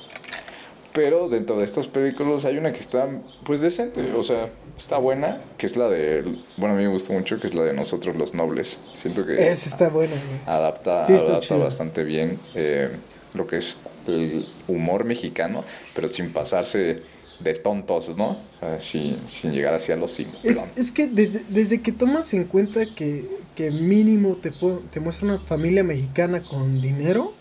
[0.99, 3.09] Pero dentro de estas películas hay una que está,
[3.45, 6.25] pues, decente, o sea, está buena, que es la de,
[6.57, 8.81] bueno, a mí me gusta mucho, que es la de Nosotros los Nobles.
[8.93, 10.41] Siento que Esa está buena, güey.
[10.57, 11.61] adapta, Sí, adapta chido.
[11.61, 12.89] bastante bien eh,
[13.35, 13.77] lo que es
[14.09, 15.63] el humor mexicano,
[15.95, 16.97] pero sin pasarse
[17.39, 18.31] de tontos, ¿no?
[18.31, 20.65] O sea, sin, sin llegar hacia los Es, simplón.
[20.75, 23.25] es que desde, desde que tomas en cuenta que,
[23.55, 24.51] que mínimo te,
[24.91, 27.33] te muestra una familia mexicana con dinero,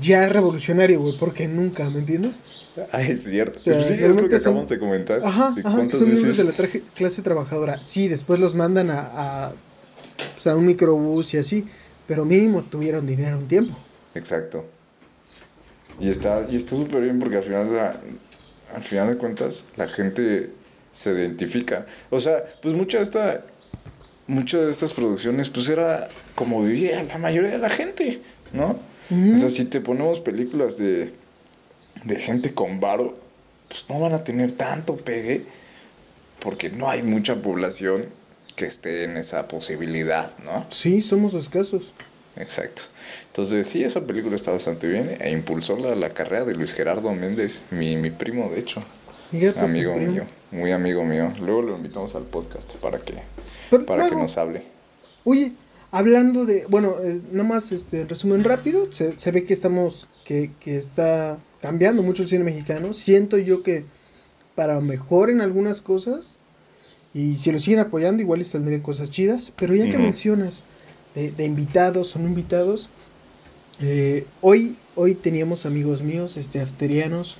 [0.00, 2.32] Ya es revolucionario, güey, porque nunca, ¿me entiendes?
[2.92, 3.58] Ah, es cierto.
[3.58, 5.20] O sea, sí, es lo que son- acabamos de comentar.
[5.24, 7.80] Ajá, de ajá, son miembros veces- de la traje- clase trabajadora.
[7.84, 9.00] Sí, después los mandan a,
[9.46, 9.52] a,
[10.34, 11.64] pues, a un microbús y así,
[12.06, 13.76] pero mínimo tuvieron dinero un tiempo.
[14.14, 14.66] Exacto.
[16.00, 17.96] Y está y está súper bien porque al final, la-
[18.74, 20.50] al final de cuentas la gente
[20.92, 21.86] se identifica.
[22.10, 23.44] O sea, pues mucha de esta
[24.26, 28.20] muchas de estas producciones pues era como vivía la mayoría de la gente,
[28.52, 28.78] ¿no?
[29.10, 31.12] O sea, si te ponemos películas de
[32.04, 33.14] de gente con varo,
[33.68, 35.42] pues no van a tener tanto pegue
[36.40, 38.06] porque no hay mucha población
[38.56, 40.66] que esté en esa posibilidad, ¿no?
[40.70, 41.92] Sí, somos escasos.
[42.36, 42.82] Exacto.
[43.26, 47.12] Entonces, sí, esa película está bastante bien e impulsó la, la carrera de Luis Gerardo
[47.12, 48.82] Méndez, mi, mi primo, de hecho.
[49.30, 51.32] Fíjate, amigo mío, muy amigo mío.
[51.40, 53.14] Luego lo invitamos al podcast para que,
[53.70, 54.62] Pero para que nos hable.
[55.24, 55.52] Oye,
[55.90, 60.06] hablando de, bueno, eh, nada más este en resumen rápido, se, se ve que estamos,
[60.24, 62.92] que, que está cambiando mucho el cine mexicano.
[62.92, 63.84] Siento yo que
[64.54, 66.36] para mejor en algunas cosas,
[67.14, 69.52] y si lo siguen apoyando, igual les saldrían cosas chidas.
[69.56, 70.64] Pero ya que mencionas
[71.14, 72.88] de, de invitados no invitados,
[73.80, 77.38] eh, hoy, hoy teníamos amigos míos, este, afterianos,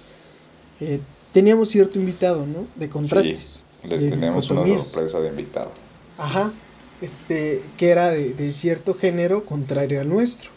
[0.81, 1.01] eh,
[1.33, 2.67] teníamos cierto invitado, ¿no?
[2.77, 3.65] De contrastes.
[3.83, 5.71] Sí, les de tenemos una sorpresa de invitado.
[6.17, 6.53] Ajá,
[7.01, 10.51] este, que era de, de cierto género contrario al nuestro.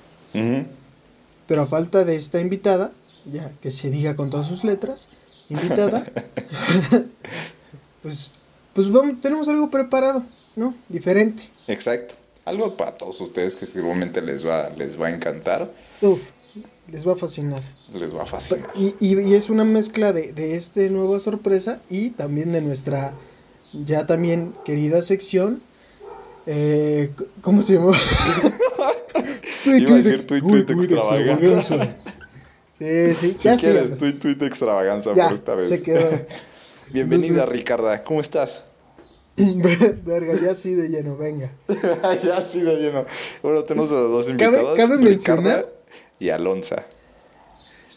[1.47, 2.91] Pero a falta de esta invitada,
[3.31, 5.07] ya que se diga con todas sus letras,
[5.49, 6.05] invitada,
[8.01, 8.31] pues,
[8.73, 10.23] pues vamos, tenemos algo preparado,
[10.55, 10.73] ¿no?
[10.89, 11.43] Diferente.
[11.67, 12.15] Exacto.
[12.45, 15.69] Algo para todos ustedes que seguramente les va, les va a encantar,
[16.01, 16.21] Uf,
[16.91, 17.61] les va a fascinar.
[17.93, 18.69] les va a fascinar.
[18.75, 23.13] Y, y, y es una mezcla de, de este nueva sorpresa y también de nuestra
[23.73, 25.61] ya también querida sección.
[26.53, 27.09] Eh,
[27.41, 27.95] ¿Cómo se llama?
[29.65, 31.61] Iba a decir tweet, tweet extravaganza.
[31.63, 31.79] Sí,
[32.77, 33.95] Sí, sí, Si ya quieres, sí.
[33.95, 35.69] tweet, tweet extravaganza Ya, por esta vez.
[35.69, 36.09] se quedó.
[36.91, 38.03] Bienvenida, Ricarda.
[38.03, 38.65] ¿Cómo estás?
[39.37, 41.49] Verga, ya sí de lleno, venga.
[42.21, 43.05] ya ha sido lleno.
[43.43, 44.75] Bueno, tenemos a dos invitados.
[44.75, 45.65] cabe Ricarda mencionar-
[46.19, 46.83] y Alonza.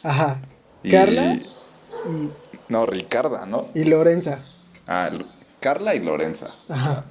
[0.04, 0.40] Ajá.
[0.84, 1.38] Y- Carla
[2.68, 3.66] No, Ricarda, ¿no?
[3.74, 4.38] y, y Lorenza.
[4.86, 5.10] Ah,
[5.60, 6.50] Carla y Lorenza.
[6.68, 7.04] Ajá.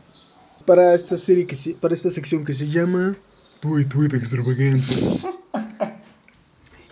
[0.65, 3.15] Para esta serie que se, para esta sección que se llama
[3.61, 5.29] Tweet Tweet Extravaganza.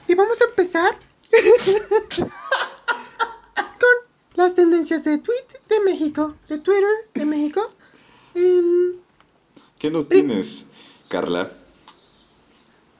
[0.07, 0.97] Y vamos a empezar
[3.79, 3.95] con
[4.35, 7.61] las tendencias de tweet de México, de Twitter de México.
[8.35, 8.93] Em,
[9.79, 10.67] ¿Qué nos tienes,
[11.09, 11.49] Carla?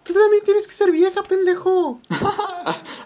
[0.03, 1.99] tú también tienes que ser vieja, pendejo.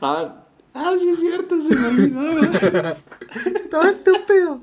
[0.01, 0.43] Ah,
[0.73, 2.97] ah, sí es cierto, se me olvidaba.
[3.71, 4.59] Todo estúpido.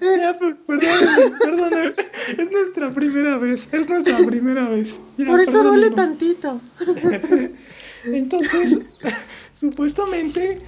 [0.00, 1.94] Ya, per- perdóname, perdóname.
[2.38, 3.68] Es nuestra primera vez.
[3.72, 5.00] Es nuestra primera vez.
[5.18, 6.60] Ya, Por eso duele tantito.
[8.04, 8.78] Entonces,
[9.58, 10.58] supuestamente.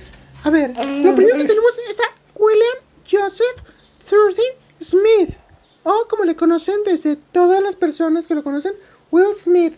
[0.45, 1.49] A ver, Ah, lo primero que ay.
[1.49, 2.05] tenemos es a
[2.39, 2.77] William
[3.11, 3.57] Joseph
[4.09, 4.45] Thurtin
[4.81, 5.35] Smith.
[5.85, 8.73] O como le conocen desde todas las personas que lo conocen,
[9.11, 9.75] Will Smith.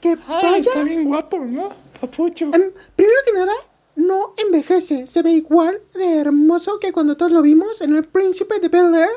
[0.00, 0.58] Que Ah, vaya.
[0.58, 1.68] está bien guapo, ¿no?
[2.00, 2.46] Papucho.
[2.46, 3.52] Em, primero que nada,
[3.98, 5.06] no envejece.
[5.06, 8.94] Se ve igual de hermoso que cuando todos lo vimos en El Príncipe de Bel
[8.94, 9.08] Air.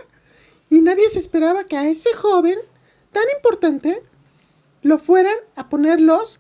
[0.70, 2.58] Y nadie se esperaba que a ese joven
[3.14, 4.02] tan importante
[4.84, 6.40] lo fueran a poner los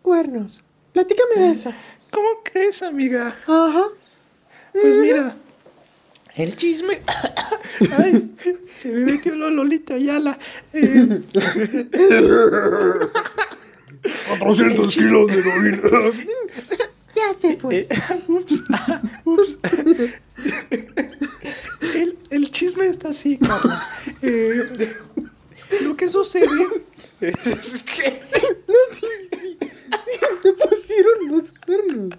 [0.00, 0.62] cuernos.
[0.92, 1.72] Platícame de eso.
[2.10, 3.34] ¿Cómo crees, amiga?
[3.46, 3.84] Ajá.
[4.72, 5.34] Pues mira,
[6.36, 7.02] el chisme.
[7.98, 8.34] Ay,
[8.76, 10.38] se me metió la Lolita Ayala.
[10.72, 11.20] Eh,
[14.38, 15.80] 400 kilos de heroína.
[17.14, 17.78] Ya se fue.
[17.80, 17.88] eh,
[18.28, 18.62] ups,
[19.24, 19.58] ups.
[21.94, 23.88] El, el chisme está así, Carla.
[24.22, 24.68] Eh,
[25.82, 26.46] lo que sucede
[27.20, 28.20] es que.
[30.42, 32.18] Le pusieron los cuernos.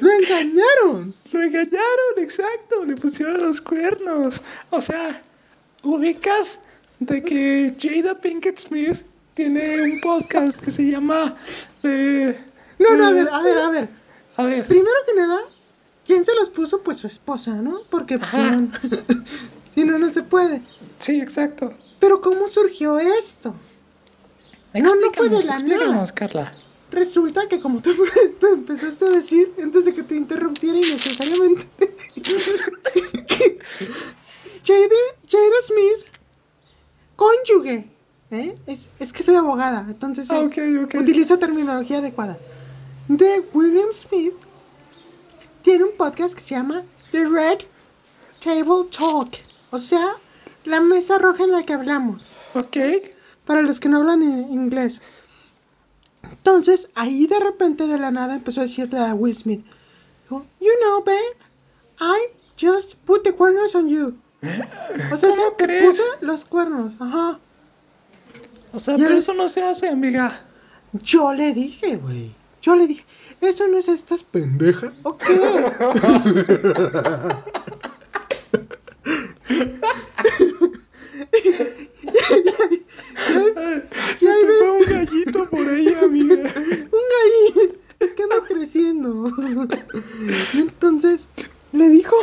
[0.00, 1.14] Lo engañaron.
[1.32, 4.42] Lo engañaron, exacto, le pusieron los cuernos.
[4.70, 5.22] O sea,
[5.82, 6.60] ubicas
[6.98, 8.96] de que Jada Pinkett Smith
[9.34, 11.36] tiene un podcast que se llama...
[11.82, 12.36] eh,
[12.78, 13.88] No, no, a eh, ver, a ver, a ver.
[14.36, 15.40] A ver, Primero que nada,
[16.06, 16.80] ¿quién se los puso?
[16.82, 17.78] Pues su esposa, ¿no?
[17.90, 18.30] Porque pues,
[19.74, 20.60] si no, no se puede.
[20.98, 21.72] sí, exacto.
[22.00, 23.54] Pero ¿cómo surgió esto?
[24.74, 26.06] No, no fue de la nada.
[26.12, 26.52] Carla.
[26.90, 27.90] Resulta que como tú
[28.42, 31.66] me empezaste a decir antes de que te interrumpiera innecesariamente,
[34.66, 36.06] Jada Smith,
[37.16, 37.88] cónyuge,
[38.30, 38.54] ¿eh?
[38.66, 40.94] es, es que soy abogada, entonces Ah, es- ok, ok.
[41.00, 42.38] utilizo terminología adecuada,
[43.08, 44.34] de William Smith,
[45.62, 47.58] tiene un podcast que se llama The Red
[48.42, 49.36] Table Talk,
[49.70, 50.12] o sea,
[50.64, 52.76] la mesa roja en la que hablamos Ok.
[53.46, 55.02] para los que no hablan en inglés.
[56.30, 59.64] Entonces, ahí de repente de la nada empezó a decirle a Will Smith,
[60.22, 61.36] dijo, You know, babe,
[62.00, 62.28] I
[62.60, 64.16] just put the cuernos on you.
[65.12, 65.84] O sea, ¿Cómo se crees?
[65.86, 66.92] puse los cuernos.
[67.00, 67.38] Ajá.
[68.72, 70.40] O sea, pero eso no se hace, amiga.
[70.92, 72.34] Yo le dije, güey.
[72.66, 73.04] Yo le dije,
[73.40, 74.92] eso no es estas pendeja.
[75.04, 75.22] Ok.
[84.16, 84.58] Se Ya te ves.
[84.58, 86.34] fue un gallito por ahí, amiga.
[86.34, 87.76] Un gallín.
[88.00, 89.30] Es que ando creciendo.
[90.54, 91.28] Y entonces
[91.72, 92.16] le dijo.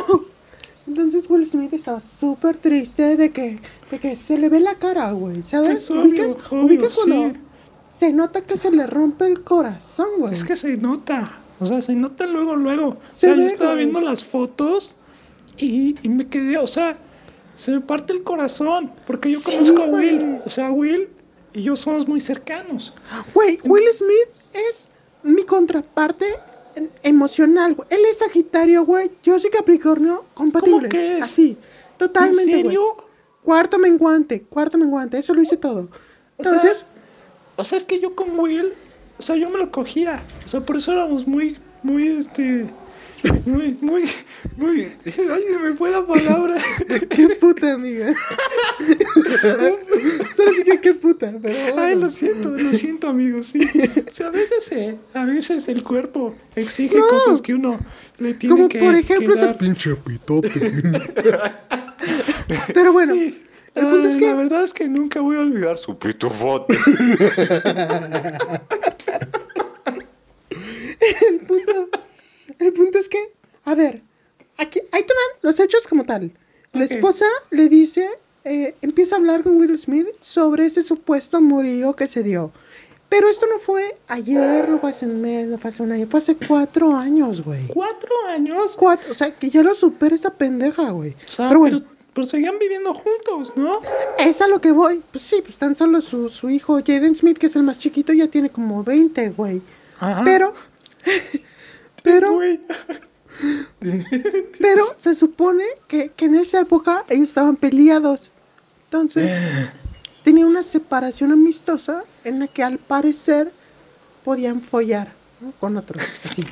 [0.86, 3.58] Entonces Will Smith estaba súper triste de que,
[3.90, 5.42] de que se le ve la cara, güey.
[5.42, 5.84] ¿Sabes?
[5.84, 7.40] Es obvio, ¿Ubicas, obvio, ubicas cuando sí.
[7.98, 10.32] Se nota que se le rompe el corazón, güey?
[10.32, 11.38] Es que se nota.
[11.60, 12.88] O sea, se nota luego, luego.
[12.88, 13.84] O Se sea, yo estaba güey.
[13.86, 14.92] viendo las fotos
[15.56, 16.98] y, y me quedé, o sea,
[17.54, 18.92] se me parte el corazón.
[19.06, 20.14] Porque yo Sí, conozco a güey.
[20.16, 20.38] Will.
[20.44, 21.08] O sea, Will
[21.52, 22.94] y yo somos muy cercanos.
[23.32, 24.88] Güey, Will Smith es
[25.22, 26.26] mi contraparte
[27.02, 27.88] emocional, güey.
[27.90, 29.10] Él es Sagitario, güey.
[29.22, 30.90] Yo soy Capricornio compatibles.
[30.90, 31.22] que es?
[31.22, 31.56] Así.
[31.96, 32.62] Totalmente, ¿En güey.
[32.64, 32.82] serio?
[33.42, 35.18] Cuarto menguante, cuarto menguante.
[35.18, 35.88] Eso lo hice todo.
[36.36, 36.84] O sea, Entonces,
[37.56, 38.72] O sea, es que yo con Will,
[39.18, 40.22] o sea, yo me lo cogía.
[40.44, 42.66] O sea, por eso éramos muy, muy, este.
[43.46, 44.02] Muy, muy,
[44.58, 44.82] muy.
[45.06, 46.56] Ay, se me fue la palabra.
[47.10, 48.12] qué puta, amiga.
[50.36, 51.56] Solo sí que qué puta, pero.
[51.78, 53.46] Ay, lo siento, lo siento, amigos.
[53.46, 53.60] Sí.
[53.64, 57.06] O sea, a veces, eh, a veces el cuerpo exige No.
[57.08, 57.78] cosas que uno
[58.18, 59.54] le tiene Como que, por ejemplo que ese.
[59.54, 60.50] Pinche pitote.
[62.74, 63.40] Pero bueno, Sí.
[63.74, 64.26] El punto es que.
[64.26, 66.78] La verdad es que nunca voy a olvidar su pitufote.
[71.28, 71.88] el punto,
[72.58, 73.32] el punto es que,
[73.64, 74.02] a ver,
[74.56, 76.32] aquí, ahí te van los hechos como tal.
[76.72, 78.08] La esposa le dice,
[78.44, 82.52] eh, empieza a hablar con Will Smith sobre ese supuesto amorío que se dio.
[83.08, 86.08] Pero esto no fue ayer, no fue hace un mes, no fue hace un año,
[86.10, 87.68] fue hace cuatro años, güey.
[87.68, 88.76] ¿Cuatro años?
[88.76, 91.10] Cuatro, o sea, que ya lo supera esta pendeja, güey.
[91.10, 93.80] O sea, pero bueno, pero, pero seguían viviendo juntos, ¿no?
[94.18, 95.02] es a lo que voy.
[95.10, 98.12] Pues sí, pues tan solo su, su hijo Jaden Smith, que es el más chiquito,
[98.12, 99.60] ya tiene como 20, güey.
[99.98, 100.22] Ajá.
[100.24, 100.52] Pero,
[102.02, 102.60] pero, Güey.
[104.60, 108.30] pero se supone que, que en esa época ellos estaban peleados.
[108.84, 109.32] Entonces,
[110.24, 113.50] tenía una separación amistosa en la que al parecer
[114.24, 115.52] podían follar ¿no?
[115.52, 116.02] con otros.
[116.02, 116.42] Así.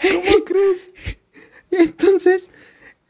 [0.00, 0.90] ¿Cómo crees?
[1.70, 2.50] Y entonces,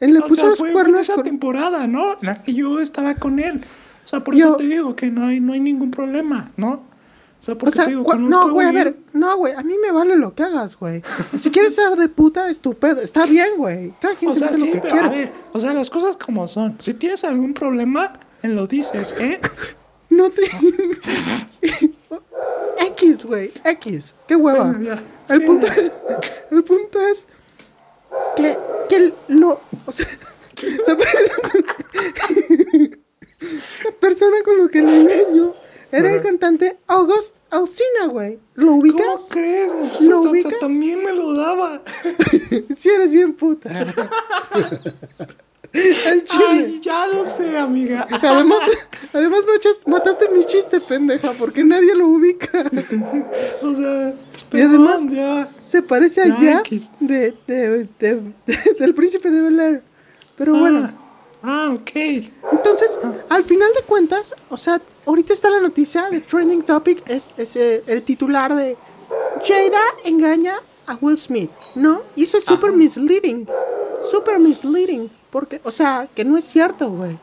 [0.04, 2.04] él le O puso sea, los fue, fue en cuernos esa con- temporada, ¿no?
[2.22, 3.64] La que yo estaba con él.
[4.04, 6.70] O sea, por Yo- eso te digo que no hay, no hay ningún problema, ¿no?
[6.72, 9.74] O sea, porque O sea, te digo, no, güey, a ver, no, güey, a mí
[9.82, 11.02] me vale lo que hagas, güey.
[11.38, 13.92] Si quieres ser de puta, estúpido, está bien, güey.
[14.00, 15.06] Cada quien O se sea, sí, lo que pero quiera.
[15.08, 16.76] a ver, o sea, las cosas como son.
[16.78, 19.40] Si tienes algún problema, lo dices, ¿eh?
[20.10, 20.42] No te.
[22.96, 24.14] X, güey, X.
[24.28, 24.64] Qué hueva.
[24.64, 25.02] Bueno, ya.
[25.28, 26.20] El, Sí, punto, ya.
[26.50, 27.26] el punto es
[28.36, 28.56] que,
[28.88, 29.60] que lo.
[29.86, 30.06] O sea,
[30.86, 31.64] la persona,
[33.84, 35.54] la persona con lo que le engañó
[35.92, 38.38] era el cantante August Alsina, güey.
[38.54, 39.28] ¿Lo ¿Cómo ubicas?
[39.30, 39.70] crees?
[39.70, 40.58] O ¿Lo sea, hasta ubicas?
[40.58, 41.82] también me lo daba.
[42.76, 43.70] Si eres bien puta.
[45.74, 46.44] El chile.
[46.50, 48.06] Ay, ya lo sé, amiga.
[48.22, 48.58] Además,
[49.12, 52.48] además machas- mataste mi chiste, pendeja, porque nadie lo ubica.
[53.62, 54.14] O sea,
[54.52, 55.48] Y además- ya.
[55.60, 59.82] Se parece a Ya, Jazz de, de, de- de- del príncipe de Bel Air.
[60.36, 60.90] Pero bueno,
[61.42, 61.90] Ah, ok.
[61.96, 62.98] entonces,
[63.28, 67.54] al final de cuentas, o sea, ahorita está la noticia de Trending Topic, es, es
[67.56, 68.76] eh, el titular de
[69.46, 70.54] Jada engaña
[70.86, 72.00] a Will Smith, ¿no?
[72.16, 73.46] Y eso es súper misleading,
[74.10, 77.18] súper misleading, porque, o sea, que no es cierto, güey.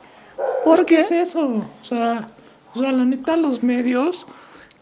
[0.65, 1.47] ¿Por Porque qué es eso?
[1.47, 2.27] O sea,
[2.75, 4.27] o sea, la neta, los medios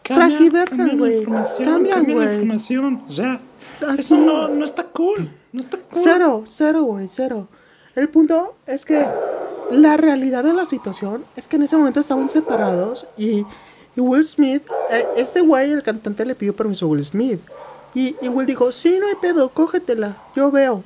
[0.01, 3.03] cambian, cambian la información, Cambian, cambian, la información.
[3.07, 3.39] O sea,
[3.87, 3.99] Así.
[3.99, 5.29] eso no, no está cool.
[5.51, 6.01] No está cool.
[6.03, 7.47] Cero, cero, güey, cero.
[7.93, 9.05] El punto es que
[9.69, 13.45] la realidad de la situación es que en ese momento estaban separados y,
[13.95, 17.41] y Will Smith, eh, este güey, el cantante, le pidió permiso a Will Smith.
[17.93, 20.83] Y, y Will dijo, sí, no hay pedo, cógetela, yo veo.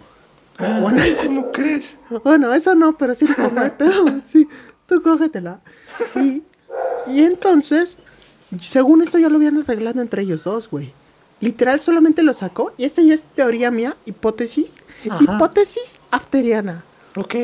[0.60, 1.98] Bueno, ¿Cómo crees?
[2.24, 4.48] bueno, eso no, pero sí dijo, no hay pedo, sí,
[4.88, 5.62] tú cógetela.
[6.16, 6.44] Y,
[7.12, 7.98] y entonces,
[8.62, 10.94] según esto ya lo habían arreglado entre ellos dos, güey.
[11.42, 14.78] Literal solamente lo sacó, y esta ya es teoría mía, hipótesis,
[15.10, 15.24] Ajá.
[15.24, 16.84] hipótesis afteriana.
[17.16, 17.36] Ok.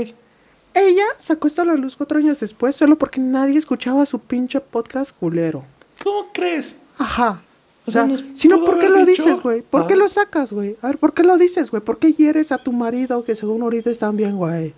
[0.75, 4.61] Ella sacó esto a la luz cuatro años después solo porque nadie escuchaba su pinche
[4.61, 5.63] podcast culero.
[6.03, 6.77] ¿Cómo crees?
[6.99, 7.41] Ajá.
[7.89, 9.61] O O sea, sea, nos si no, pudo ¿por qué lo dicho- dices, güey?
[9.61, 9.97] ¿Por qué Ah.
[9.97, 10.75] lo sacas, güey?
[10.81, 11.81] A ver, ¿por qué lo dices, güey?
[11.83, 14.73] ¿Por qué hieres a tu marido que según ahorita están bien, güey?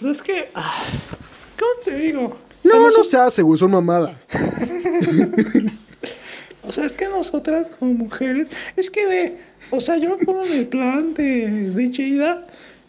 [0.00, 0.48] Pues es que.
[0.54, 0.82] ah,
[1.58, 2.24] ¿Cómo te digo?
[2.26, 4.16] O sea, No, no se hace, güey, son mamadas.
[6.64, 8.46] O sea, es que nosotras como mujeres,
[8.76, 9.36] es que ve,
[9.70, 12.44] o sea, yo me pongo en el plan de, de Jada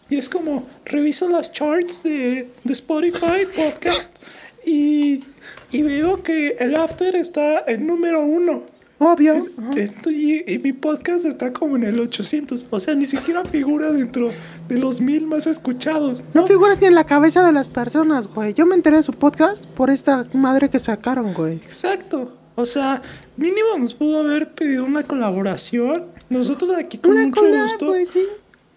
[0.08, 4.22] y es como, reviso las charts de, de Spotify, podcast,
[4.64, 5.24] y,
[5.72, 8.62] y veo que el After está en número uno.
[8.98, 9.34] Obvio.
[9.34, 13.90] En- y, y mi podcast está como en el 800, o sea, ni siquiera figura
[13.92, 14.30] dentro
[14.68, 16.24] de los mil más escuchados.
[16.32, 16.46] No ¿no?
[16.46, 18.54] figuras ni en la cabeza de las personas, güey.
[18.54, 21.54] Yo me enteré de su podcast por esta madre que sacaron, güey.
[21.54, 22.36] Exacto.
[22.56, 23.02] O sea,
[23.36, 26.06] mínimo nos pudo haber pedido una colaboración.
[26.30, 27.86] Nosotros aquí con Una mucho collab, gusto.
[27.88, 28.24] güey, sí.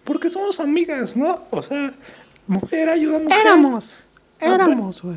[0.04, 1.38] Porque somos amigas, ¿no?
[1.50, 1.94] O sea,
[2.48, 3.38] mujer ayuda a mujer.
[3.40, 3.98] Éramos.
[4.40, 5.16] Ah, Éramos, güey.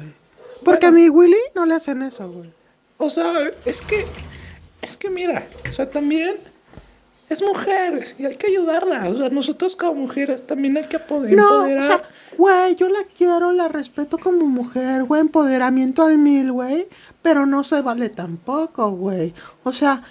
[0.63, 2.51] Porque a mi Willy no le hacen eso, güey.
[2.97, 3.25] O sea,
[3.65, 4.05] es que,
[4.81, 6.35] es que mira, o sea, también
[7.29, 9.09] es mujer y hay que ayudarla.
[9.09, 11.83] O sea, nosotros como mujeres también hay que poder No, o empoderar.
[11.85, 12.01] sea,
[12.37, 16.87] güey, yo la quiero, la respeto como mujer, güey, empoderamiento al mil, güey,
[17.21, 19.33] pero no se vale tampoco, güey.
[19.63, 20.01] O sea,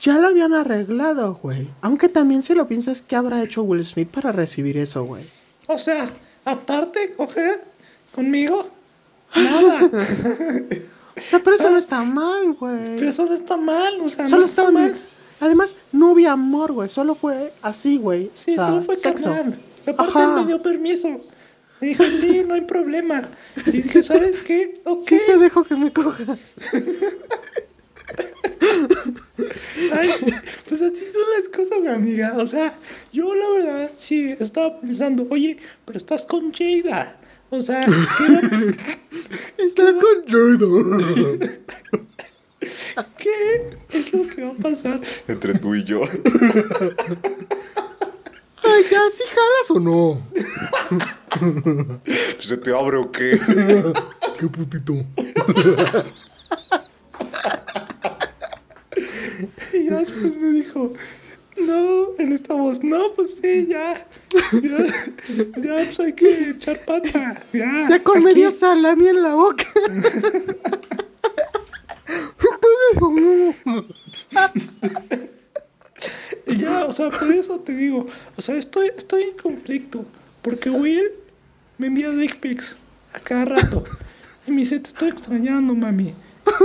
[0.00, 1.68] ya lo habían arreglado, güey.
[1.80, 5.24] Aunque también si lo piensas, ¿qué habrá hecho Will Smith para recibir eso, güey?
[5.68, 6.04] O sea,
[6.44, 7.60] aparte coger
[8.14, 8.66] conmigo,
[9.36, 9.90] nada.
[11.16, 12.96] O sea, pero eso no está mal, güey.
[12.96, 14.94] Pero eso no está mal, o sea, Solo no está mal.
[15.40, 18.30] Además, no hubo amor, güey, solo fue así, güey.
[18.34, 19.24] Sí, O sea, solo fue sexo.
[19.24, 19.58] carnal.
[19.86, 20.24] Aparte Ajá.
[20.24, 21.08] él me dio permiso.
[21.80, 23.28] Me dijo, sí, no hay problema.
[23.66, 24.80] Y dije, ¿sabes qué?
[24.84, 25.08] Ok.
[25.08, 26.54] Sí te dejo que me cojas.
[29.92, 30.10] Ay,
[30.68, 32.34] pues así son las cosas, amiga.
[32.38, 32.72] O sea,
[33.12, 37.18] yo la verdad sí estaba pensando, oye, pero estás con Jada.
[37.54, 38.40] O sea, ¿qué, va-
[39.58, 40.24] Estás con...
[43.18, 44.98] qué es lo que va a pasar?
[45.28, 46.00] Entre tú y yo.
[48.64, 50.18] Ay, ya, sí jalas ¿O no?
[52.38, 53.38] ¿Se te abre o qué?
[54.38, 54.94] Qué putito.
[59.74, 60.94] Y ya después me dijo,
[61.66, 64.06] no, en esta voz, no, pues sí, ya.
[64.52, 64.78] Ya,
[65.56, 67.42] ya pues hay que echar pata.
[67.52, 68.24] Ya, Ya con aquí".
[68.24, 69.66] medio salami en la boca.
[76.46, 78.06] Y ya, o sea, por eso te digo,
[78.36, 80.04] o sea, estoy, estoy en conflicto.
[80.42, 81.10] Porque Will
[81.78, 82.76] me envía dick pics
[83.14, 83.84] a cada rato.
[84.46, 86.12] Y me dice, te estoy extrañando, mami.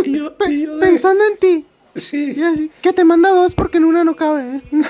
[0.04, 1.66] Y yo, y yo de, Pensando en ti.
[1.98, 4.58] Sí, Y así, que te manda dos porque en una no cabe.
[4.58, 4.62] ¿eh?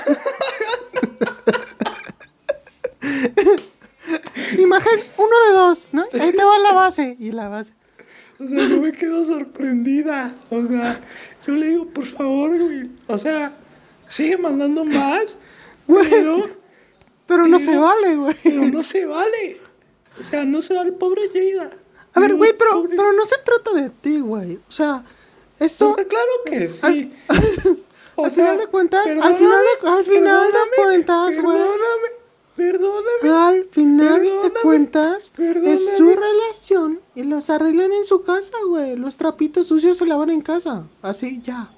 [4.58, 6.04] Imagen uno de dos, ¿no?
[6.20, 7.16] Ahí te va la base.
[7.18, 7.72] Y la base.
[8.40, 10.32] o sea, yo me quedo sorprendida.
[10.50, 11.00] O sea,
[11.46, 12.96] yo le digo, por favor, Will.
[13.06, 13.52] O sea,
[14.08, 15.38] sigue mandando más,
[15.86, 16.08] Güey.
[16.10, 16.48] pero,
[17.26, 18.36] Pero no se vale, güey.
[18.42, 19.60] pero no se vale.
[20.18, 21.70] O sea, no se vale, pobre Jada.
[22.14, 24.56] A ver, güey, pero, pobre- pero no se trata de ti, güey.
[24.56, 25.04] O sea,
[25.60, 25.94] O esto.
[25.94, 27.12] sea, claro que sí.
[28.20, 31.56] O al final de cuentas, al final de- al final de cuentas, güey.
[31.56, 32.08] Perdóname,
[32.56, 33.30] perdóname.
[33.30, 38.96] Al final de Perdóname, cuentas, es su relación y los arreglan en su casa, güey.
[38.96, 40.82] Los trapitos sucios se lavan en casa.
[41.00, 41.70] Así, ya.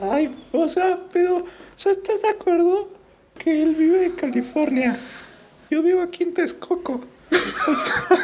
[0.00, 1.44] Ay, o sea, pero, o
[1.74, 2.88] sea, ¿estás de acuerdo
[3.36, 4.96] que él vive en California?
[5.68, 7.00] Yo vivo aquí en Texcoco.
[7.66, 8.18] O sea,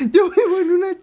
[0.10, 0.96] Yo vivo en una.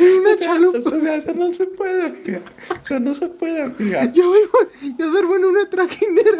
[0.00, 0.90] Una chalupa.
[0.90, 2.40] o sea, eso no se puede, amiga.
[2.82, 4.04] O sea, no se puede, amiga.
[4.12, 4.58] Yo vivo,
[4.98, 6.38] yo duermo en una trajinera.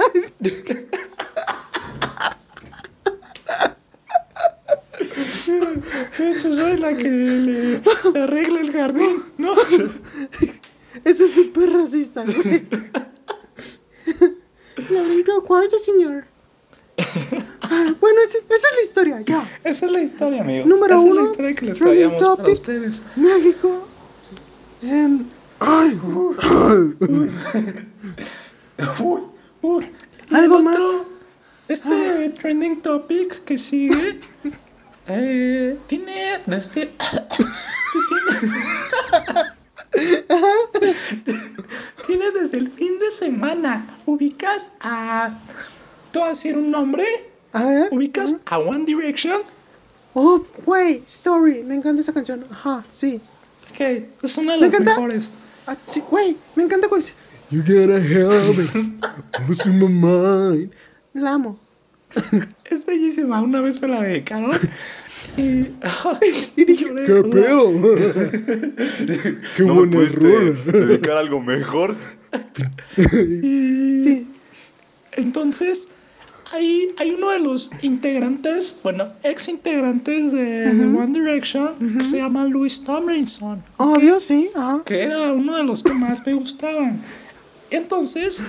[6.19, 7.81] Yo soy la que le,
[8.13, 9.53] le arregla el jardín, ¿no?
[11.05, 12.67] Eso es súper racista, güey.
[14.91, 16.25] Le limpio el cuarto, señor.
[17.71, 19.49] Ah, Bueno, esa, esa es la historia, ya.
[19.65, 20.67] Esa es la historia, amigos.
[20.67, 22.53] Número Esa uno, es la historia que les trending traíamos para topic.
[22.55, 23.03] ustedes.
[23.17, 23.87] México.
[24.83, 25.25] Em,
[25.61, 26.01] ay,
[29.01, 29.21] Uy,
[29.63, 29.87] uy.
[30.33, 30.77] ¿Algo el más?
[30.77, 31.07] otro,
[31.69, 34.21] Este trending topic que sigue
[35.09, 36.87] eh, tiene desde
[39.93, 39.93] tiene,
[42.07, 43.87] tiene desde el fin de semana.
[44.07, 45.37] Ubicas a
[46.11, 47.05] te voy a decir un nombre.
[47.53, 47.89] A ver.
[47.93, 49.41] Ubicas a One Direction.
[50.15, 51.63] Oh, güey, Story.
[51.65, 52.45] Me encanta esa canción.
[52.51, 53.21] Ajá, sí.
[53.71, 53.81] Ok,
[54.23, 54.95] es una de Me las encanta.
[54.97, 55.31] mejores.
[55.67, 57.17] Ah, sí, güey, me encanta cuando dice,
[57.51, 59.47] You gotta help me.
[59.49, 60.73] What's in my mind?
[61.15, 61.59] la amo.
[62.65, 63.41] Es bellísima.
[63.43, 64.59] Una vez me la dedicaron.
[65.37, 65.43] Y,
[66.57, 67.71] Y dije, ¿Qué pedo?
[69.57, 70.51] Qué ¿No buena rola.
[70.73, 71.95] dedicar algo mejor?
[72.97, 74.27] Y Sí.
[75.13, 75.89] entonces,
[76.53, 82.19] hay, hay uno de los integrantes, bueno, ex integrantes de, de One Direction, que se
[82.19, 84.51] llama Louis Tomlinson, Obvio, sí.
[84.55, 84.83] Ajá.
[84.85, 87.01] que era uno de los que más me gustaban.
[87.71, 88.43] Entonces,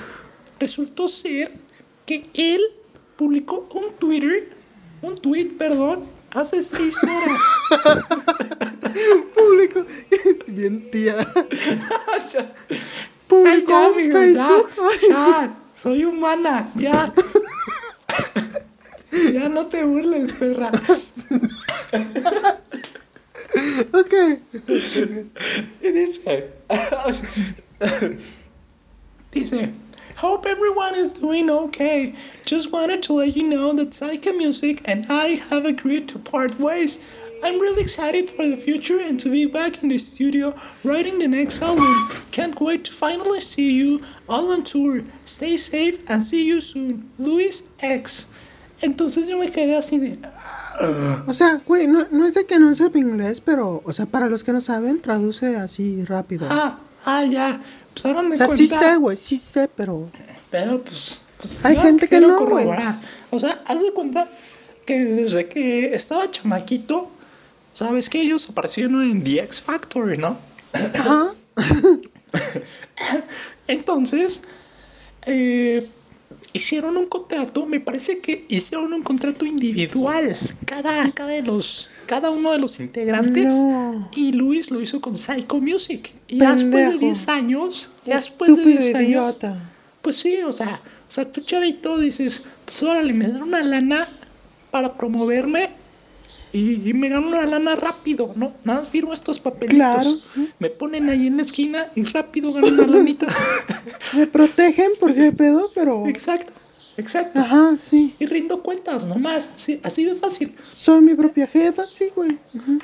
[0.60, 1.52] resultó ser
[2.06, 2.62] que él
[3.16, 4.49] publicó un Twitter,
[5.02, 7.43] un tweet, perdón, hace seis horas.
[9.36, 9.86] Público.
[10.47, 11.18] Bien, tía.
[11.36, 12.54] Ay,
[13.28, 14.47] Público ya, en amigo, ya.
[14.47, 17.14] Ay, ya, soy humana, ya.
[19.32, 20.72] Ya no te burles, perra.
[23.94, 24.14] Ok.
[25.82, 26.52] Y dice,
[29.32, 29.74] dice,
[30.18, 32.14] Hope everyone is doing okay.
[32.46, 36.60] Just wanted to let you know that Psycho Music and I have agreed to part
[36.60, 37.00] ways.
[37.44, 40.54] I'm really excited for the future and to be back in the studio
[40.84, 42.10] writing the next album.
[42.32, 45.02] Can't wait to finally see you all on tour.
[45.26, 47.10] Stay safe and see you soon.
[47.18, 48.31] Luis X.
[48.82, 50.20] Entonces yo me quedé así de.
[51.28, 54.28] O sea, güey, no, no es de que no sepa inglés, pero, o sea, para
[54.28, 56.48] los que no saben, traduce así rápido.
[56.50, 57.62] Ah, ah, ya.
[57.94, 58.64] Pues hagan de o sea, cuenta.
[58.64, 60.08] sí sé, güey, sí sé, pero.
[60.50, 62.68] Pero pues, pues Hay gente que no, güey.
[63.30, 64.30] O sea, haz de cuenta
[64.86, 67.10] que desde que estaba chamaquito,
[67.74, 70.38] sabes que ellos aparecieron en The X Factor, ¿no?
[70.74, 71.32] Ajá.
[73.68, 74.42] Entonces,
[75.26, 75.88] eh,
[76.54, 82.30] hicieron un contrato, me parece que hicieron un contrato individual, cada, cada, de los, cada
[82.30, 83.54] uno de los integrantes.
[83.54, 84.10] No.
[84.16, 86.14] Y Luis lo hizo con Psycho Music.
[86.28, 86.99] Y después de Pendejo.
[86.99, 89.38] 10 años, ya después de Estúpido 10 años,
[90.02, 94.08] pues sí, o sea, o sea, tú chavito dices, pues órale, me dan una lana
[94.72, 95.70] para promoverme
[96.54, 98.54] y, y me gano una lana rápido, ¿no?
[98.64, 99.78] Nada, firmo estos papelitos.
[99.78, 100.49] Claro, sí.
[100.60, 103.28] Me ponen ahí en la esquina y rápido gano una lanita.
[104.16, 106.08] Me protegen por si hay pedo, pero.
[106.08, 106.52] Exacto.
[106.97, 107.39] Exacto.
[107.39, 108.16] Ajá, sí.
[108.20, 110.54] Y rindo cuentas nomás, así, así de fácil.
[110.74, 112.38] Soy mi propia jefa, sí, güey.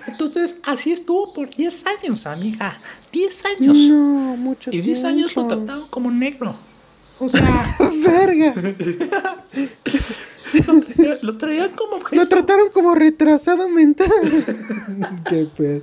[0.08, 2.80] Entonces, así estuvo por 10 años, amiga.
[3.12, 3.78] 10 años.
[3.78, 6.56] No, mucho Y 10 años lo trataron como negro.
[7.20, 8.54] O sea, Verga.
[10.54, 12.28] lo traían, lo traían como Lo objeto.
[12.28, 14.10] trataron como retrasado mental.
[15.30, 15.82] Qué pedo.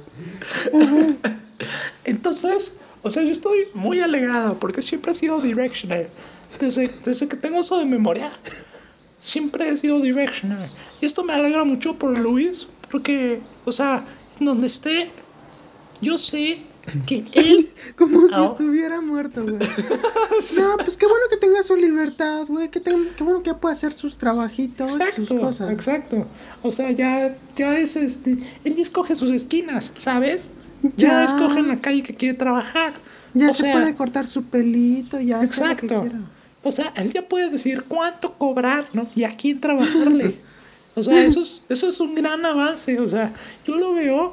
[2.05, 6.09] Entonces, o sea, yo estoy muy alegrado porque siempre he sido directioner.
[6.61, 8.31] Desde, desde que tengo eso de memoria,
[9.23, 10.69] siempre he sido directioner.
[11.01, 14.05] Y esto me alegra mucho por Luis, porque, o sea,
[14.39, 15.11] en donde esté,
[16.01, 16.59] yo sé
[17.07, 17.69] que él.
[17.97, 19.59] Como si estuviera muerto, güey.
[20.59, 22.69] No, pues qué bueno que tenga su libertad, güey.
[22.71, 25.71] Que ten- qué bueno que pueda hacer sus trabajitos, sus Exacto, cosas.
[25.71, 26.27] exacto.
[26.63, 28.37] O sea, ya, ya es este.
[28.65, 30.49] Él ya escoge sus esquinas, ¿sabes?
[30.97, 31.25] Ya, Ya.
[31.25, 32.93] escoge en la calle que quiere trabajar.
[33.33, 35.43] Ya o se sea, puede cortar su pelito, ya.
[35.43, 36.05] Exacto.
[36.63, 39.07] O sea, él ya puede decir cuánto cobrar, ¿no?
[39.15, 40.37] Y a quién trabajarle.
[40.97, 43.01] O sea, eso es, eso es un gran avance.
[43.01, 43.33] O sea,
[43.67, 44.33] yo lo veo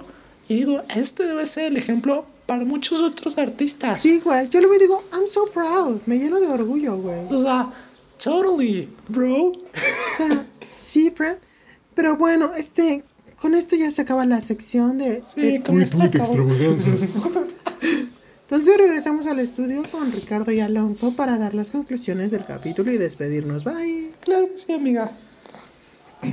[0.49, 4.01] y digo, este debe ser el ejemplo para muchos otros artistas.
[4.01, 4.49] Sí, güey.
[4.49, 6.01] Yo lo veo y digo, I'm so proud.
[6.05, 7.21] Me lleno de orgullo, güey.
[7.29, 7.69] O sea,
[8.21, 9.53] totally, bro.
[9.53, 9.55] O
[10.17, 10.45] sea,
[10.77, 11.37] sí, Fred.
[11.95, 13.05] Pero bueno, este.
[13.37, 15.23] Con esto ya se acaba la sección de.
[15.23, 16.35] Sí, de- con esto acabó.
[18.43, 22.97] Entonces regresamos al estudio con Ricardo y Alonso para dar las conclusiones del capítulo y
[22.97, 23.63] despedirnos.
[23.63, 24.11] Bye.
[24.25, 25.09] Claro que sí, amiga.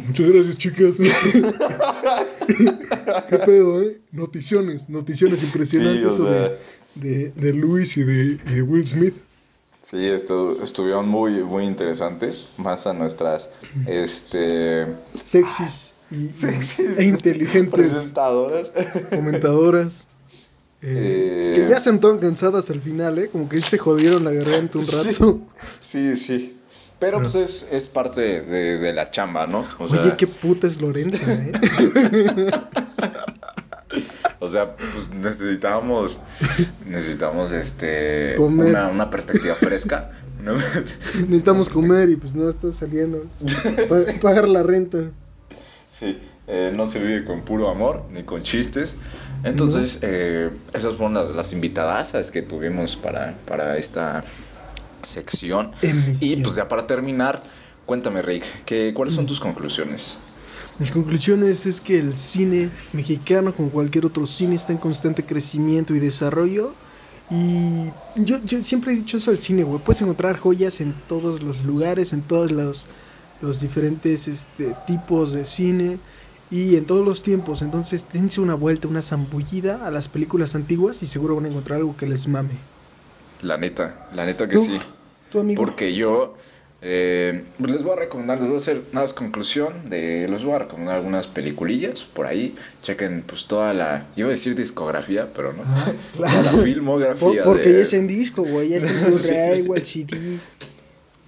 [0.09, 0.97] Muchas gracias, chicas.
[3.29, 4.01] Qué pedo, ¿eh?
[4.13, 6.33] Noticiones, noticiones impresionantes Sí, o sea.
[6.33, 9.15] de, de, de Luis y de, de Will Smith.
[9.83, 13.49] Sí, estu- estuvieron muy, muy interesantes, más a nuestras,
[13.87, 14.87] este...
[15.15, 18.71] Sexys y, sexys e inteligentes presentadoras.
[19.11, 20.09] comentadoras.
[20.83, 21.55] eh, Eh.
[21.57, 23.29] Que ya se cansadas al final, ¿eh?
[23.31, 25.41] Como que se jodieron la garganta un rato.
[25.81, 26.58] Sí, sí.
[26.99, 29.65] Pero pues es, es parte de, de la chamba, ¿no?
[29.79, 31.53] O sea, Oye, qué puta es Lorenza, ¿eh?
[34.41, 36.21] o sea pues necesitábamos,
[36.87, 38.69] necesitamos este, Comer.
[38.69, 40.11] una, una perspectiva fresca.
[40.41, 40.55] una-
[41.27, 43.23] Necesitamos comer y pues no está saliendo.
[43.89, 45.11] Pa- pagar la renta.
[45.91, 48.95] Sí, eh, no se vive con puro amor ni con chistes.
[49.45, 54.23] Entonces, eh, esas fueron las, las invitadasas que tuvimos para, para esta
[55.03, 55.73] sección.
[55.83, 56.41] Emisión.
[56.41, 57.43] Y pues ya para terminar,
[57.87, 60.19] cuéntame, Rick, ¿qué, ¿cuáles son tus conclusiones?
[60.79, 65.95] Mis conclusiones es que el cine mexicano, como cualquier otro cine, está en constante crecimiento
[65.95, 66.73] y desarrollo.
[67.31, 69.81] Y yo, yo siempre he dicho eso del cine, güey.
[69.83, 72.87] Puedes encontrar joyas en todos los lugares, en todos los,
[73.43, 75.99] los diferentes este, tipos de cine
[76.49, 77.63] y en todos los tiempos.
[77.63, 81.79] Entonces, dense una vuelta, una zambullida a las películas antiguas y seguro van a encontrar
[81.79, 82.55] algo que les mame.
[83.43, 84.65] La neta, la neta que ¿Tú?
[84.65, 84.81] sí.
[85.57, 86.35] Porque yo
[86.81, 90.55] eh, pues les voy a recomendar, les voy a hacer una conclusión de, les voy
[90.55, 92.57] a recomendar algunas peliculillas por ahí.
[92.83, 95.63] Chequen pues toda la, iba a decir discografía, pero no.
[96.17, 98.75] Toda la Por- filmografía porque de, ya es en disco, güey.
[98.75, 100.39] Es en Blu-ray o el CD.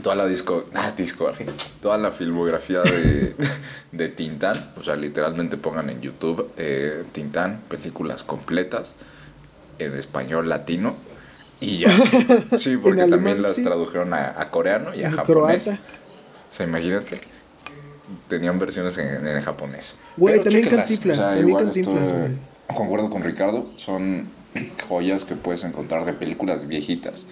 [0.02, 1.46] toda la disco, ah, discografía,
[1.82, 3.34] toda la filmografía de,
[3.92, 8.94] de Tintán, o sea, literalmente pongan en YouTube eh, Tintán, películas completas
[9.78, 10.94] en español latino
[11.60, 11.96] y ya.
[12.58, 13.64] Sí, porque alemán, también las sí.
[13.64, 15.64] tradujeron a, a coreano y a En japonés.
[15.64, 15.80] croata.
[16.50, 17.20] O sea, imagínate.
[18.28, 19.96] Tenían versiones en, en japonés.
[20.16, 22.74] Güey, Pero también Cantinflas, o sea, también igual Cantinflas, esto-.
[22.76, 24.28] Concuerdo con Ricardo, son
[24.88, 27.28] joyas que puedes encontrar de películas viejitas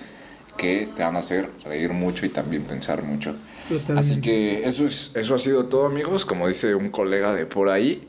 [0.57, 3.35] que te van a hacer reír mucho y también pensar mucho.
[3.69, 4.01] Totalmente.
[4.01, 7.69] Así que eso, es, eso ha sido todo, amigos, como dice un colega de por
[7.69, 8.07] ahí.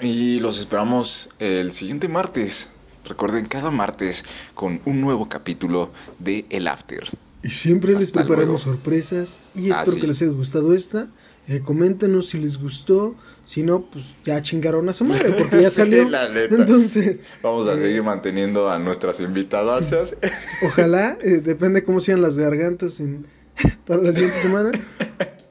[0.00, 2.70] Y los esperamos el siguiente martes.
[3.04, 4.24] Recuerden, cada martes
[4.54, 7.02] con un nuevo capítulo de El After.
[7.42, 8.58] Y siempre les preparamos luego.
[8.58, 9.40] sorpresas.
[9.54, 10.00] Y Ah, espero sí.
[10.00, 11.08] que les haya gustado esta.
[11.48, 13.16] Eh, coméntenos si les gustó.
[13.44, 16.08] Si no, pues ya chingaron a su madre porque ya Sí, salió.
[16.08, 16.26] la.
[16.44, 20.14] Entonces, Vamos a seguir manteniendo a nuestras invitadas.
[20.64, 23.26] ojalá, eh, depende cómo sean las gargantas en,
[23.86, 24.70] para la siguiente semana.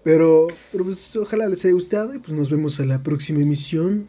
[0.03, 4.07] Pero, pero pues ojalá les haya gustado y pues nos vemos en la próxima emisión.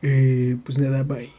[0.00, 1.30] Eh, pues nada, bye.